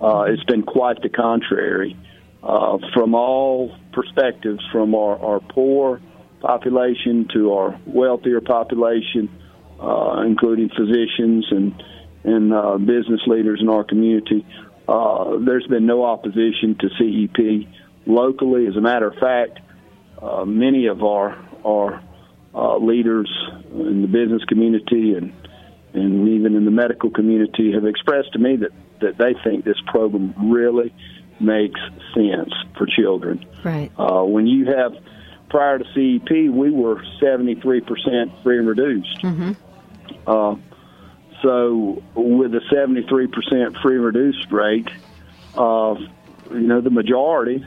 [0.00, 1.96] Uh, it's been quite the contrary.
[2.42, 6.02] Uh, from all perspectives, from our, our poor
[6.40, 9.30] population to our wealthier population,
[9.80, 11.82] uh, including physicians and
[12.24, 14.46] and uh, business leaders in our community.
[14.88, 17.68] Uh, there's been no opposition to CEP
[18.06, 18.66] locally.
[18.66, 19.60] As a matter of fact,
[20.20, 22.02] uh, many of our our
[22.54, 23.30] uh, leaders
[23.72, 25.32] in the business community and
[25.92, 29.80] and even in the medical community have expressed to me that that they think this
[29.86, 30.94] program really
[31.40, 31.80] makes
[32.14, 33.44] sense for children.
[33.64, 33.90] Right.
[33.98, 34.92] Uh, when you have
[35.48, 39.22] prior to CEP, we were 73% free and reduced.
[39.22, 40.30] Mm-hmm.
[41.44, 44.88] So with a 73% free reduced rate,
[45.54, 45.94] uh,
[46.50, 47.64] you know, the majority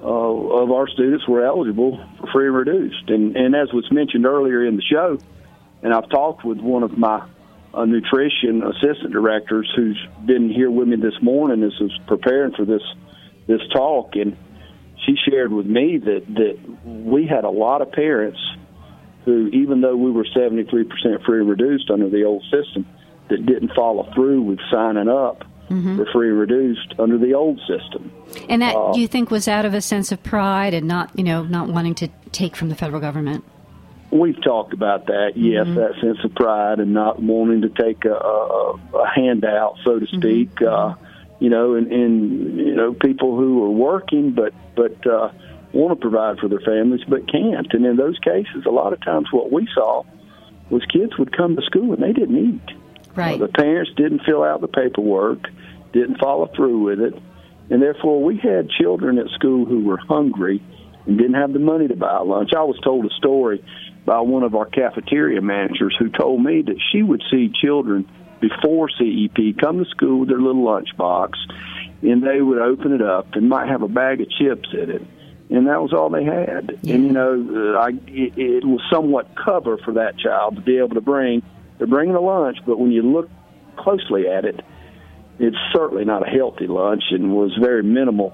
[0.00, 3.10] uh, of our students were eligible for free and reduced.
[3.10, 5.18] And, and as was mentioned earlier in the show,
[5.82, 7.26] and I've talked with one of my
[7.74, 12.64] uh, nutrition assistant directors who's been here with me this morning as was preparing for
[12.64, 12.82] this
[13.48, 14.36] this talk, and
[15.04, 18.38] she shared with me that that we had a lot of parents
[19.24, 22.86] who, even though we were 73% free reduced under the old system,
[23.28, 25.96] that didn't follow through with signing up Mhm.
[25.96, 28.10] for free reduced under the old system.
[28.48, 31.24] And that Uh, you think was out of a sense of pride and not, you
[31.24, 33.44] know, not wanting to take from the federal government.
[34.10, 35.76] We've talked about that, yes, Mhm.
[35.76, 40.06] that sense of pride and not wanting to take a, a, a handout, so to
[40.06, 40.60] speak.
[40.60, 40.94] Uh,
[41.38, 45.30] you know, and, and you know people who are working but but uh,
[45.72, 47.72] want to provide for their families but can't.
[47.72, 50.04] And in those cases, a lot of times what we saw
[50.70, 52.76] was kids would come to school and they didn't eat.
[53.14, 53.40] Right.
[53.40, 55.48] Uh, the parents didn't fill out the paperwork,
[55.92, 57.14] didn't follow through with it,
[57.70, 60.62] and therefore we had children at school who were hungry
[61.06, 62.50] and didn't have the money to buy lunch.
[62.56, 63.64] I was told a story
[64.04, 68.08] by one of our cafeteria managers who told me that she would see children
[68.40, 71.38] before CEP come to school with their little lunch box,
[72.02, 75.02] and they would open it up and might have a bag of chips in it.
[75.52, 76.70] And that was all they had.
[76.82, 80.78] And you know, uh, I it, it was somewhat cover for that child to be
[80.78, 81.42] able to bring.
[81.78, 83.28] They're bringing a lunch, but when you look
[83.76, 84.64] closely at it,
[85.38, 88.32] it's certainly not a healthy lunch and was very minimal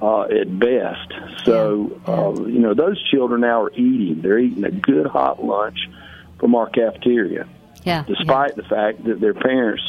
[0.00, 1.12] uh, at best.
[1.44, 4.22] So, uh, you know, those children now are eating.
[4.22, 5.78] They're eating a good hot lunch
[6.38, 7.46] from our cafeteria,
[7.84, 8.04] Yeah.
[8.06, 9.82] despite the fact that their parents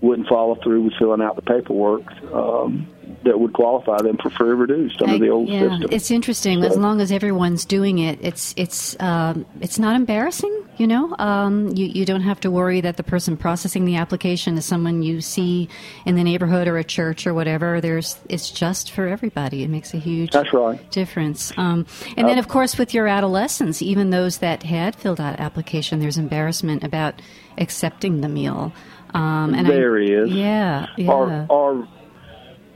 [0.00, 2.88] wouldn't follow through with filling out the paperwork um,
[3.24, 5.88] that would qualify them for free reduced under the old yeah, system.
[5.90, 6.64] it's interesting.
[6.64, 10.58] As long as everyone's doing it, it's it's um, it's not embarrassing.
[10.78, 14.56] You know, um, you you don't have to worry that the person processing the application
[14.56, 15.68] is someone you see
[16.06, 17.80] in the neighborhood or a church or whatever.
[17.80, 19.62] There's it's just for everybody.
[19.62, 20.90] It makes a huge That's right.
[20.90, 21.52] difference.
[21.56, 21.86] Um,
[22.16, 26.18] and then, of course, with your adolescents, even those that had filled out application, there's
[26.18, 27.20] embarrassment about
[27.58, 28.72] accepting the meal.
[29.14, 30.30] Um, and I- there is.
[30.30, 31.46] Yeah, yeah.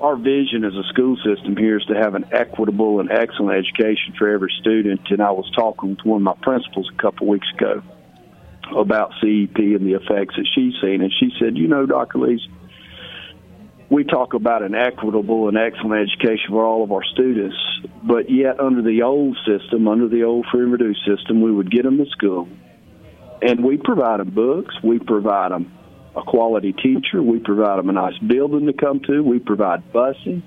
[0.00, 4.14] Our vision as a school system here is to have an equitable and excellent education
[4.18, 5.00] for every student.
[5.08, 7.82] And I was talking with one of my principals a couple weeks ago
[8.76, 12.18] about CEP and the effects that she's seen, and she said, "You know, Dr.
[12.18, 12.46] Leis,
[13.88, 17.56] we talk about an equitable and excellent education for all of our students,
[18.02, 21.70] but yet under the old system, under the old free and reduced system, we would
[21.70, 22.48] get them to school,
[23.40, 25.72] and we provide them books, we provide them
[26.16, 30.42] a quality teacher, we provide them a nice building to come to, we provide busing,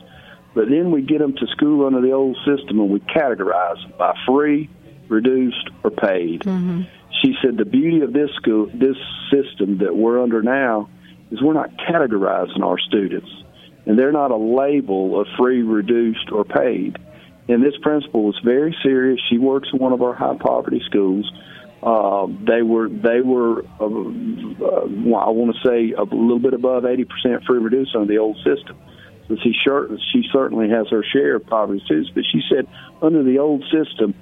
[0.55, 3.93] but then we get them to school under the old system and we categorize them
[3.97, 4.69] by free,
[5.07, 6.41] reduced, or paid.
[6.41, 6.81] Mm-hmm.
[7.21, 8.97] She said the beauty of this school, this
[9.31, 10.89] system that we're under now,
[11.31, 13.29] is we're not categorizing our students,
[13.85, 16.97] and they're not a label of free, reduced, or paid.
[17.47, 19.19] And this principal was very serious.
[19.29, 21.31] She works in one of our high poverty schools.
[21.81, 26.85] Uh, they were they were uh, uh, I want to say a little bit above
[26.85, 28.77] eighty percent free reduced under the old system.
[29.27, 32.11] So she sure, she certainly has her share of poverty students.
[32.13, 32.67] But she said
[33.01, 34.13] under the old system,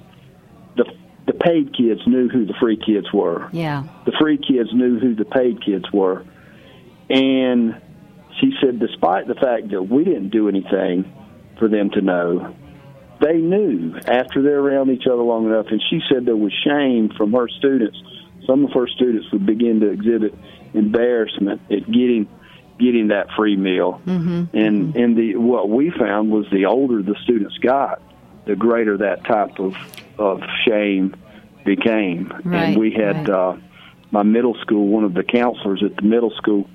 [0.76, 0.84] the
[1.26, 3.84] the paid kids knew who the free kids were yeah.
[4.06, 6.24] the free kids knew who the paid kids were.
[7.10, 7.80] And
[8.40, 11.12] she said, despite the fact that we didn't do anything
[11.58, 12.54] for them to know,
[13.20, 15.66] they knew after they're around each other long enough.
[15.70, 17.98] And she said there was shame from her students.
[18.46, 20.34] Some of her students would begin to exhibit
[20.74, 22.28] embarrassment at getting
[22.78, 24.00] getting that free meal.
[24.06, 24.56] Mm-hmm.
[24.56, 28.00] And and the what we found was the older the students got,
[28.46, 29.76] the greater that type of
[30.18, 31.16] of shame
[31.64, 32.32] became.
[32.44, 33.30] Right, and we had right.
[33.30, 33.56] uh,
[34.10, 36.68] my middle school, one of the counselors at the middle school,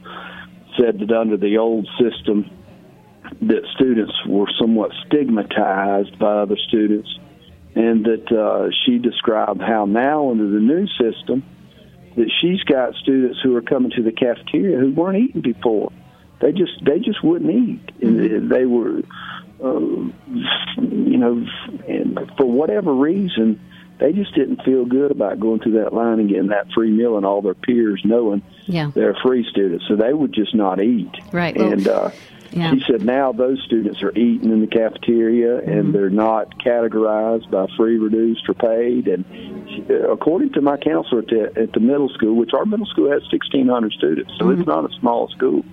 [0.78, 2.50] said that under the old system,
[3.42, 7.10] that students were somewhat stigmatized by other students,
[7.76, 11.44] and that uh, she described how now under the new system,
[12.16, 15.92] that she's got students who are coming to the cafeteria who weren't eating before.
[16.42, 17.92] They just they just wouldn't eat.
[18.02, 19.00] And they were,
[19.64, 21.46] uh, you know,
[21.88, 23.60] and for whatever reason,
[24.00, 27.16] they just didn't feel good about going through that line and getting that free meal,
[27.18, 28.92] and all their peers knowing Yeah.
[28.94, 31.12] they're free students, so they would just not eat.
[31.32, 31.56] Right.
[31.56, 32.10] Well, And uh,
[32.54, 32.72] yeah.
[32.74, 35.70] she said now those students are eating in the cafeteria Mm-hmm.
[35.72, 39.08] and they're not categorized by free, reduced, or paid.
[39.08, 39.26] And
[39.90, 43.12] uh, according to my counselor at the, at the middle school, which our middle school
[43.12, 44.60] has 1,600 students, so Mm-hmm.
[44.62, 45.64] it's not a small school,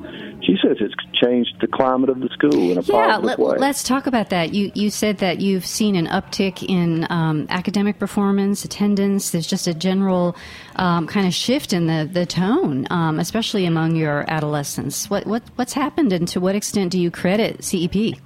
[0.42, 3.68] she says it's changed the climate of the school in a Yeah, positive let, way.
[3.68, 4.54] us talk about that.
[4.54, 9.30] You you said that you've seen an uptick in um, academic performance, attendance.
[9.30, 10.34] There's just a general
[10.80, 15.08] um, kind of shift in the the tone, um, especially among your adolescents.
[15.10, 18.18] What what what's happened, and to what extent do you credit CEP?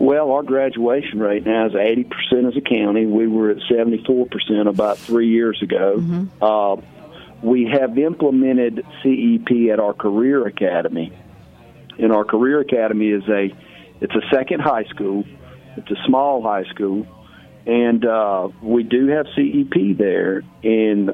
[0.00, 3.04] Well, our graduation rate now is 80% as a county.
[3.04, 6.00] We were at 74% about three years ago.
[6.40, 6.76] Uh,
[7.42, 11.12] we have implemented CEP at our Career Academy.
[11.98, 13.50] And our Career Academy is a
[14.00, 15.24] it's a second high school.
[15.76, 17.04] It's a small high school,
[17.66, 20.42] and uh, we do have CEP there.
[20.62, 21.12] And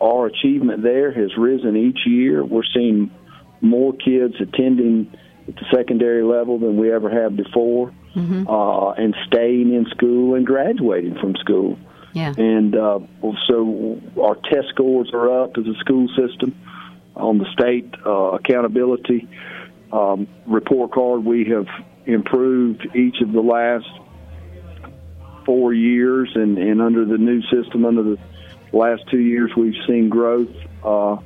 [0.00, 2.44] our achievement there has risen each year.
[2.44, 3.10] We're seeing
[3.60, 5.12] more kids attending
[5.48, 7.92] at the secondary level than we ever have before,
[8.48, 11.78] uh, and staying in school and graduating from school.
[12.12, 12.32] Yeah.
[12.36, 13.00] And uh,
[13.48, 16.54] so our test scores are up as a school system
[17.16, 19.28] on the state uh, accountability
[19.92, 21.24] um, report card.
[21.24, 21.66] We have
[22.06, 23.86] improved each of the last
[25.44, 28.18] four years, and, and under the new system, under the
[28.76, 30.54] last two years, we've seen growth.
[30.82, 31.16] Uh,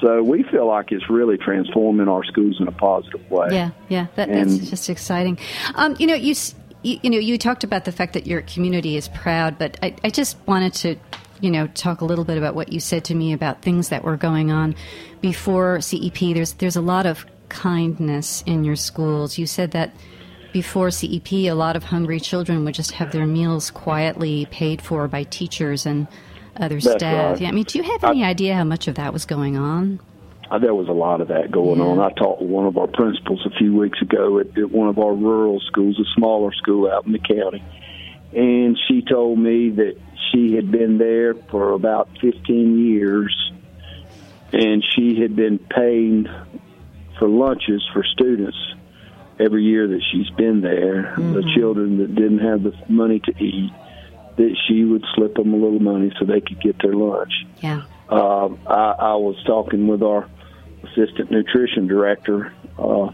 [0.00, 3.48] so we feel like it's really transforming our schools in a positive way.
[3.50, 5.38] Yeah, yeah, that, that's just exciting.
[5.74, 6.34] Um, you know, you,
[6.82, 9.94] you you know you talked about the fact that your community is proud, but I,
[10.04, 10.96] I just wanted to
[11.40, 14.04] you know talk a little bit about what you said to me about things that
[14.04, 14.74] were going on
[15.22, 16.18] before CEP.
[16.34, 19.38] There's there's a lot of kindness in your schools.
[19.38, 19.94] You said that
[20.52, 25.08] before CEP, a lot of hungry children would just have their meals quietly paid for
[25.08, 26.06] by teachers and
[26.60, 27.32] other That's staff.
[27.32, 27.40] right.
[27.40, 30.00] Yeah, I mean, do you have any idea how much of that was going on?
[30.50, 31.98] Uh, there was a lot of that going on.
[31.98, 34.98] I talked with one of our principals a few weeks ago at, at one of
[34.98, 37.64] our rural schools, a smaller school out in the county,
[38.32, 39.96] and she told me that
[40.30, 43.52] she had been there for about 15 years,
[44.52, 46.28] and she had been paying
[47.18, 48.56] for lunches for students
[49.38, 51.14] every year that she's been there.
[51.16, 53.72] The children that didn't have the money to eat,
[54.36, 57.32] that she would slip them a little money so they could get their lunch.
[57.60, 57.84] Yeah.
[58.08, 60.28] Uh, I, I was talking with our
[60.84, 63.10] assistant nutrition director, uh,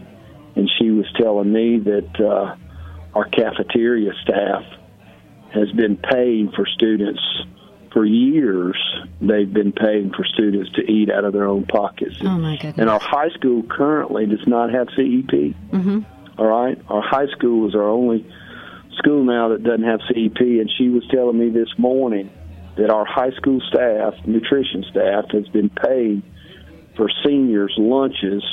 [0.55, 2.55] and she was telling me that uh,
[3.15, 4.63] our cafeteria staff
[5.53, 7.21] has been paying for students
[7.91, 8.75] for years.
[9.21, 12.17] They've been paying for students to eat out of their own pockets.
[12.21, 12.79] Oh my goodness.
[12.79, 15.55] And our high school currently does not have CEP.
[15.71, 15.99] Mm-hmm.
[16.37, 18.25] All right, our high school is our only
[18.97, 22.29] school now that doesn't have CEP, and she was telling me this morning
[22.77, 26.23] that our high school staff, nutrition staff, has been paid
[26.95, 28.43] for seniors' lunches.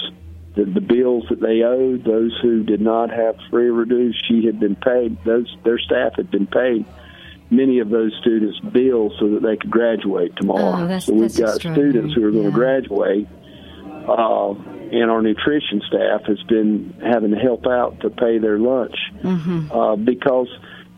[0.56, 4.44] The, the bills that they owed, those who did not have free or reduced, she
[4.46, 5.16] had been paid.
[5.24, 6.84] Those their staff had been paid
[7.50, 10.74] many of those students' bills so that they could graduate tomorrow.
[10.76, 12.50] Oh, that's- so we've got students who are going Yeah.
[12.50, 13.28] to graduate
[14.08, 14.50] uh,
[14.92, 19.70] and our nutrition staff has been having to help out to pay their lunch Mm-hmm.
[19.70, 20.48] uh, because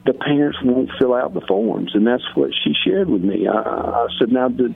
[0.07, 3.47] the parents won't fill out the forms, and that's what she shared with me.
[3.47, 4.75] I, I said, "Now, did,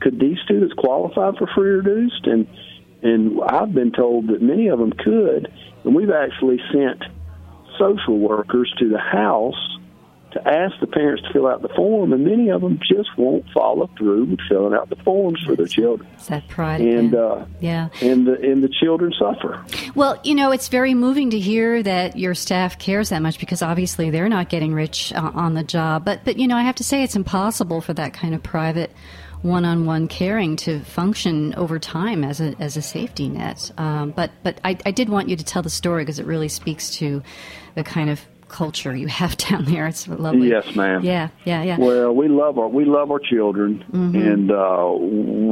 [0.00, 2.46] could these students qualify for free or reduced?" And
[3.02, 5.52] and I've been told that many of them could,
[5.84, 7.02] and we've actually sent
[7.78, 9.73] social workers to the house
[10.34, 13.44] to ask the parents to fill out the form, and many of them just won't
[13.52, 17.46] follow through with filling out the forms for their children, It's that pride and uh,
[17.60, 17.88] yeah.
[18.02, 19.64] and the and the children suffer.
[19.94, 23.62] Well, you know, it's very moving to hear that your staff cares that much because
[23.62, 26.04] obviously they're not getting rich uh, on the job.
[26.04, 28.90] But, but you know, I have to say it's impossible for that kind of private
[29.42, 33.70] one-on-one caring to function over time as a as a safety net.
[33.76, 36.48] Um, but but I, I did want you to tell the story because it really
[36.48, 37.22] speaks to
[37.74, 38.20] the kind of
[38.54, 39.86] culture you have down there.
[39.88, 40.48] It's lovely.
[40.48, 41.02] Yes, ma'am.
[41.04, 41.76] Yeah, yeah, yeah.
[41.78, 44.16] Well, we love our we love our children, Mm-hmm.
[44.30, 44.86] and uh,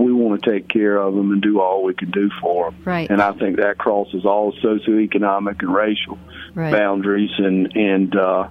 [0.07, 2.83] we want to take care of them and do all we can do for them.
[2.85, 3.11] Right.
[3.11, 6.19] And I think that crosses all socioeconomic and racial
[6.55, 6.73] Right.
[6.73, 7.31] boundaries.
[7.39, 8.49] And and uh,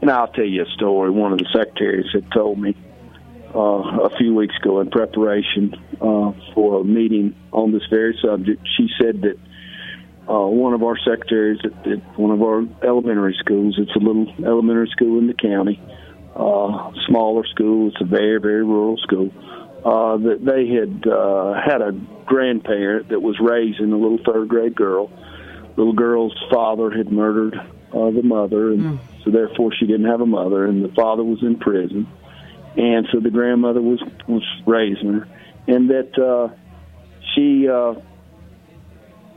[0.00, 1.10] and I'll tell you a story.
[1.10, 2.76] One of the secretaries had told me
[3.54, 8.60] uh, a few weeks ago in preparation uh, for a meeting on this very subject.
[8.76, 9.36] She said that
[10.28, 13.76] uh, one of our secretaries at, at one of our elementary schools.
[13.78, 15.80] It's a little elementary school in the county,
[16.36, 17.88] uh, smaller school.
[17.88, 19.30] It's a very very rural school.
[19.84, 21.92] Uh, that they had uh, had a
[22.26, 25.10] grandparent that was raising a little third grade girl.
[25.76, 28.98] Little girl's father had murdered uh, the mother, and mm.
[29.24, 32.06] so therefore she didn't have a mother, and the father was in prison,
[32.76, 35.28] and so the grandmother was was raising her,
[35.68, 36.54] and that uh,
[37.34, 37.94] she uh,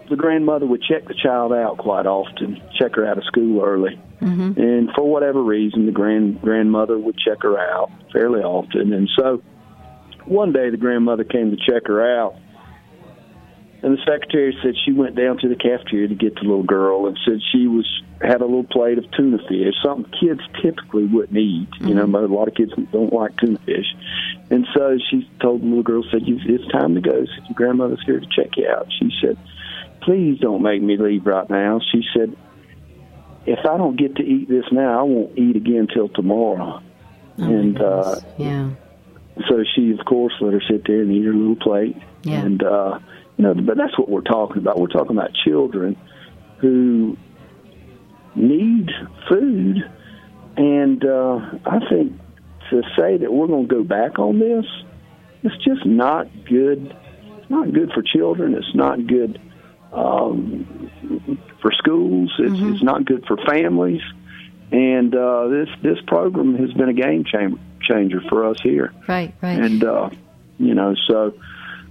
[0.10, 4.00] the grandmother would check the child out quite often, check her out of school early.
[4.22, 4.60] Mm-hmm.
[4.60, 8.94] And for whatever reason, the grand grandmother would check her out fairly often.
[8.94, 9.42] And so
[10.26, 12.36] one day the grandmother came to check her out.
[13.84, 17.08] And the secretary said she went down to the cafeteria to get the little girl
[17.08, 17.88] and said she was
[18.22, 21.68] had a little plate of tuna fish, something kids typically wouldn't eat.
[21.72, 21.88] Mm-hmm.
[21.88, 22.32] You know, mm-hmm.
[22.32, 23.88] a lot of kids don't like tuna fish.
[24.52, 28.04] And so she told the little girl, said, "It's time to go." Said, "Your grandmother's
[28.06, 29.38] here to check you out." She said,
[30.02, 31.80] please don't make me leave right now.
[31.92, 32.36] She said,
[33.46, 36.82] if I don't get to eat this now, I won't eat again till tomorrow.
[37.40, 38.72] Oh and uh, yeah.
[39.50, 41.98] So she, of course, let her sit there and eat her little plate.
[42.24, 42.42] Yeah.
[42.42, 43.00] And uh,
[43.38, 44.80] you know, but that's what we're talking about.
[44.80, 45.98] We're talking about children
[46.60, 47.18] who
[48.36, 48.90] need
[49.28, 49.78] food,
[50.58, 52.14] and uh, I think
[52.70, 54.66] to say that we're going to go back on this,
[55.42, 56.96] it's just not good.
[57.40, 58.54] It's not good for children.
[58.54, 59.42] It's not good
[59.92, 60.90] um,
[61.62, 62.34] for schools.
[62.40, 62.74] It's, mm-hmm.
[62.74, 64.02] it's not good for families.
[64.72, 68.94] And uh, this this program has been a game changer changer for us here.
[69.08, 69.60] Right, right.
[69.60, 70.10] And uh,
[70.60, 71.34] you know, so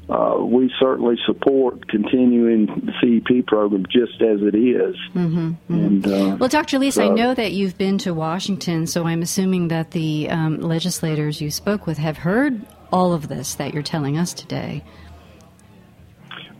[0.08, 4.96] uh, we certainly support continuing the CEP program just as it is.
[5.14, 5.74] Mm-hmm, mm-hmm.
[5.74, 6.78] And, uh, well, Dr.
[6.78, 10.60] Leis, so, I know that you've been to Washington, so I'm assuming that the um,
[10.60, 14.82] legislators you spoke with have heard all of this that you're telling us today.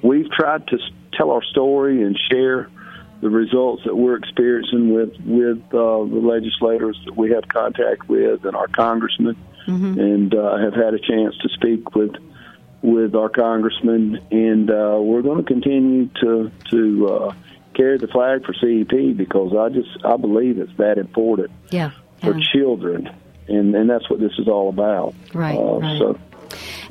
[0.03, 0.79] We've tried to
[1.13, 2.69] tell our story and share
[3.21, 8.45] the results that we're experiencing with with uh, the legislators that we have contact with
[8.45, 9.37] and our congressmen,
[9.67, 10.01] mm-hmm.
[10.01, 12.15] and uh, have had a chance to speak with
[12.83, 17.35] with our congressmen, and uh, we're going to continue to to uh,
[17.75, 21.91] carry the flag for CEP because I just I believe it's that important yeah,
[22.23, 23.11] for children,
[23.49, 25.15] and and that's what this is all about.
[25.35, 25.59] Right.
[25.59, 25.99] Uh, right.
[25.99, 26.19] So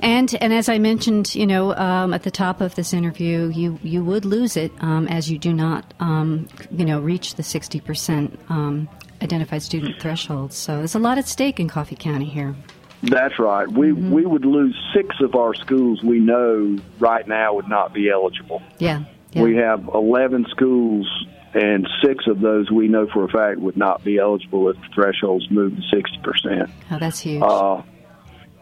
[0.01, 3.79] and and as I mentioned, you know, um, at the top of this interview, you
[3.83, 7.79] you would lose it um, as you do not, um, you know, reach the sixty
[7.79, 8.89] percent um,
[9.21, 10.53] identified student threshold.
[10.53, 12.55] So there's a lot at stake in Coffee County here.
[13.03, 13.67] That's right.
[13.67, 14.11] We mm-hmm.
[14.11, 18.61] we would lose six of our schools we know right now would not be eligible.
[18.77, 19.05] Yeah.
[19.31, 19.43] yeah.
[19.43, 21.07] We have eleven schools
[21.53, 24.87] and six of those we know for a fact would not be eligible if the
[24.93, 26.69] thresholds moved to sixty percent.
[26.91, 27.41] Oh, that's huge.
[27.41, 27.81] Uh,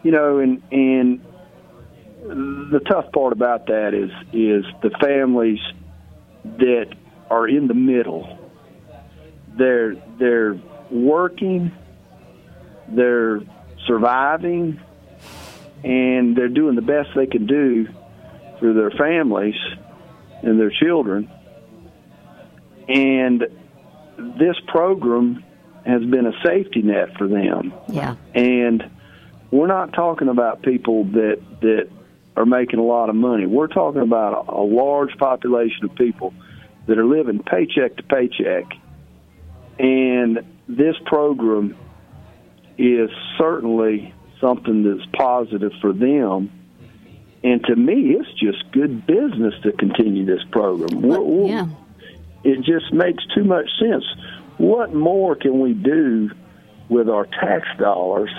[0.04, 1.20] you know, and and
[2.28, 5.60] the tough part about that is is the families
[6.44, 6.94] that
[7.30, 8.38] are in the middle.
[9.56, 10.60] They're they're
[10.90, 11.72] working,
[12.88, 13.40] they're
[13.86, 14.80] surviving,
[15.82, 17.88] and they're doing the best they can do
[18.60, 19.56] for their families
[20.42, 21.30] and their children.
[22.88, 23.46] And
[24.16, 25.44] this program
[25.84, 27.72] has been a safety net for them.
[27.88, 28.16] Yeah.
[28.34, 28.90] And
[29.50, 31.88] we're not talking about people that that
[32.38, 33.46] are making a lot of money.
[33.46, 36.32] We're talking about a, large population of people
[36.86, 38.64] that are living paycheck to paycheck,
[39.78, 41.76] and this program
[42.78, 46.52] is certainly something that's positive for them.
[47.42, 51.02] And to me, it's just good business to continue this program.
[51.02, 51.66] Well, yeah.
[52.44, 54.04] It just makes too much sense.
[54.58, 56.30] What more can we do
[56.88, 58.30] with our tax dollars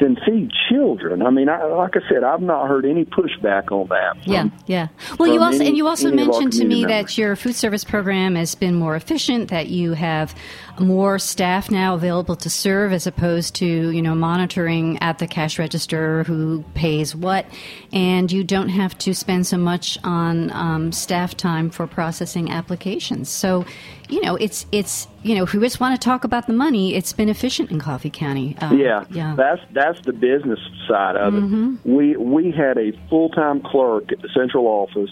[0.00, 1.22] than feed children.
[1.22, 4.22] I mean, I, like I said, I've not heard any pushback on that.
[4.22, 4.88] From, yeah, yeah.
[5.18, 7.06] Well, you also any, and you also mentioned to me members.
[7.06, 9.50] that your food service program has been more efficient.
[9.50, 10.34] That you have
[10.80, 15.58] more staff now available to serve as opposed to you know monitoring at the cash
[15.58, 17.46] register who pays what,
[17.92, 23.28] and you don't have to spend so much on um, staff time for processing applications.
[23.28, 23.64] So,
[24.08, 26.94] you know, it's it's you know, if we just want to talk about the money,
[26.94, 28.56] it's been efficient in Coffee County.
[28.60, 31.76] Uh, yeah, yeah, that's that's the business side of mm-hmm.
[31.84, 31.90] it.
[31.90, 35.10] We we had a full time clerk at the central office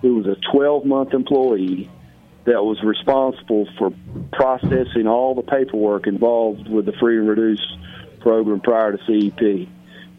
[0.00, 1.90] who was a twelve month employee
[2.44, 3.92] that was responsible for
[4.32, 7.76] processing all the paperwork involved with the free and reduced
[8.20, 9.68] program prior to CEP.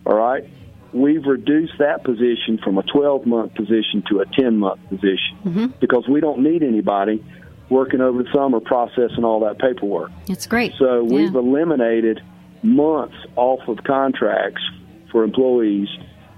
[0.06, 0.46] All right?
[0.94, 5.66] We've reduced that position from a 12 month position to a 10 month position mm-hmm.
[5.80, 7.24] because we don't need anybody
[7.70, 10.12] working over the summer processing all that paperwork.
[10.28, 10.74] It's great.
[10.78, 12.22] So we've eliminated
[12.62, 14.62] months off of contracts
[15.12, 15.88] for employees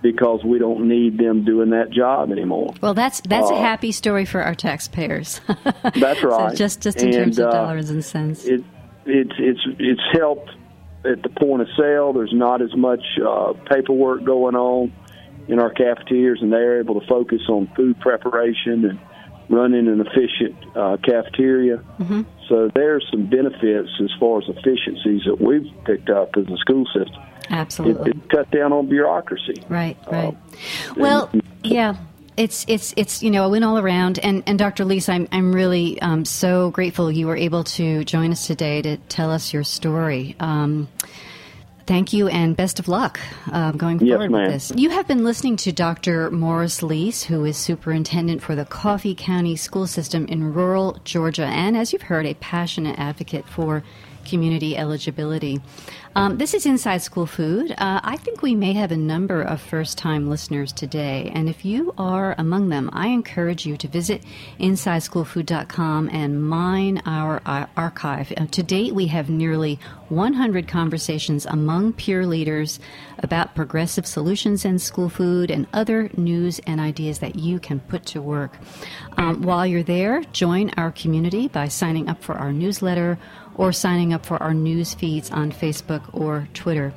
[0.01, 2.73] because we don't need them doing that job anymore.
[2.81, 5.41] Well, that's that's Uh, a happy story for our taxpayers.
[5.95, 6.55] That's So right.
[6.55, 8.45] just just in terms of uh, dollars and cents.
[8.45, 8.63] It,
[9.05, 10.49] it's it's it's helped
[11.05, 12.13] at the point of sale.
[12.13, 14.91] There's not as much uh, paperwork going on
[15.47, 18.99] in our cafeterias, and they're able to focus on food preparation and
[19.47, 21.77] running an efficient uh, cafeteria.
[21.97, 26.57] hmm So there's some benefits as far as efficiencies that we've picked up as a
[26.57, 27.21] school system.
[27.45, 28.11] It, Absolutely.
[28.11, 29.63] it cut down on bureaucracy.
[29.69, 30.35] Right, right.
[30.97, 31.29] well,
[31.63, 31.95] yeah.
[32.37, 34.83] It's it's it's you know I went all around, and and Dr.
[34.83, 38.97] Leis, I'm I'm really um, so grateful you were able to join us today to
[38.97, 40.35] tell us your story.
[40.41, 40.89] Um,
[41.87, 43.21] thank you, and best of luck
[43.53, 44.41] uh, going Yes, forward ma'am.
[44.41, 44.71] with this.
[44.75, 46.29] You have been listening to Dr.
[46.29, 51.77] Morris Leis, who is superintendent for the Coffee County School System in rural Georgia, and
[51.77, 53.81] as you've heard, a passionate advocate for
[54.25, 55.61] community eligibility.
[56.17, 57.71] Um, this is Inside School Food.
[57.71, 61.65] Uh, I think we may have a number of first time listeners today, and if
[61.65, 64.23] you are among them, I encourage you to visit
[64.59, 68.31] InsideSchoolFood.com and mine our uh, archive.
[68.37, 72.79] Uh, to date, we have nearly 100 conversations among peer leaders
[73.19, 78.05] about progressive solutions in school food and other news and ideas that you can put
[78.05, 78.57] to work.
[79.17, 83.17] Um, while you're there, join our community by signing up for our newsletter
[83.55, 86.93] or signing up for our news feeds on Facebook or Twitter.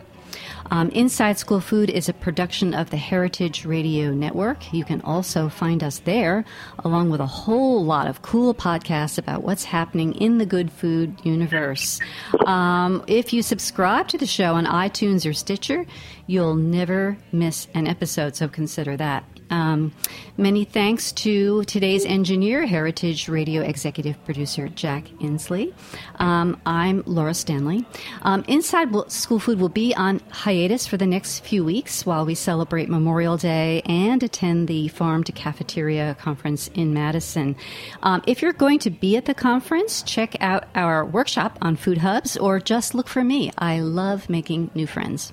[0.71, 4.73] Um, Inside School Food is a production of the Heritage Radio Network.
[4.73, 6.45] You can also find us there,
[6.85, 11.17] along with a whole lot of cool podcasts about what's happening in the good food
[11.25, 12.01] universe.
[12.47, 15.87] Um, if you subscribe to the show on iTunes or Stitcher,
[16.27, 19.25] you'll never miss an episode, so consider that.
[19.51, 19.93] Um,
[20.37, 25.73] many thanks to today's engineer, Heritage Radio executive producer Jack Inslee.
[26.17, 27.87] Um, I'm Laura Stanley.
[28.23, 32.35] Um, Inside School Food will be on hiatus for the next few weeks while we
[32.35, 37.57] celebrate Memorial Day and attend the Farm to Cafeteria conference in Madison.
[38.03, 41.99] Um, if you're going to be at the conference, check out our workshop on food
[41.99, 43.51] hubs or just look for me.
[43.57, 45.33] I love making new friends.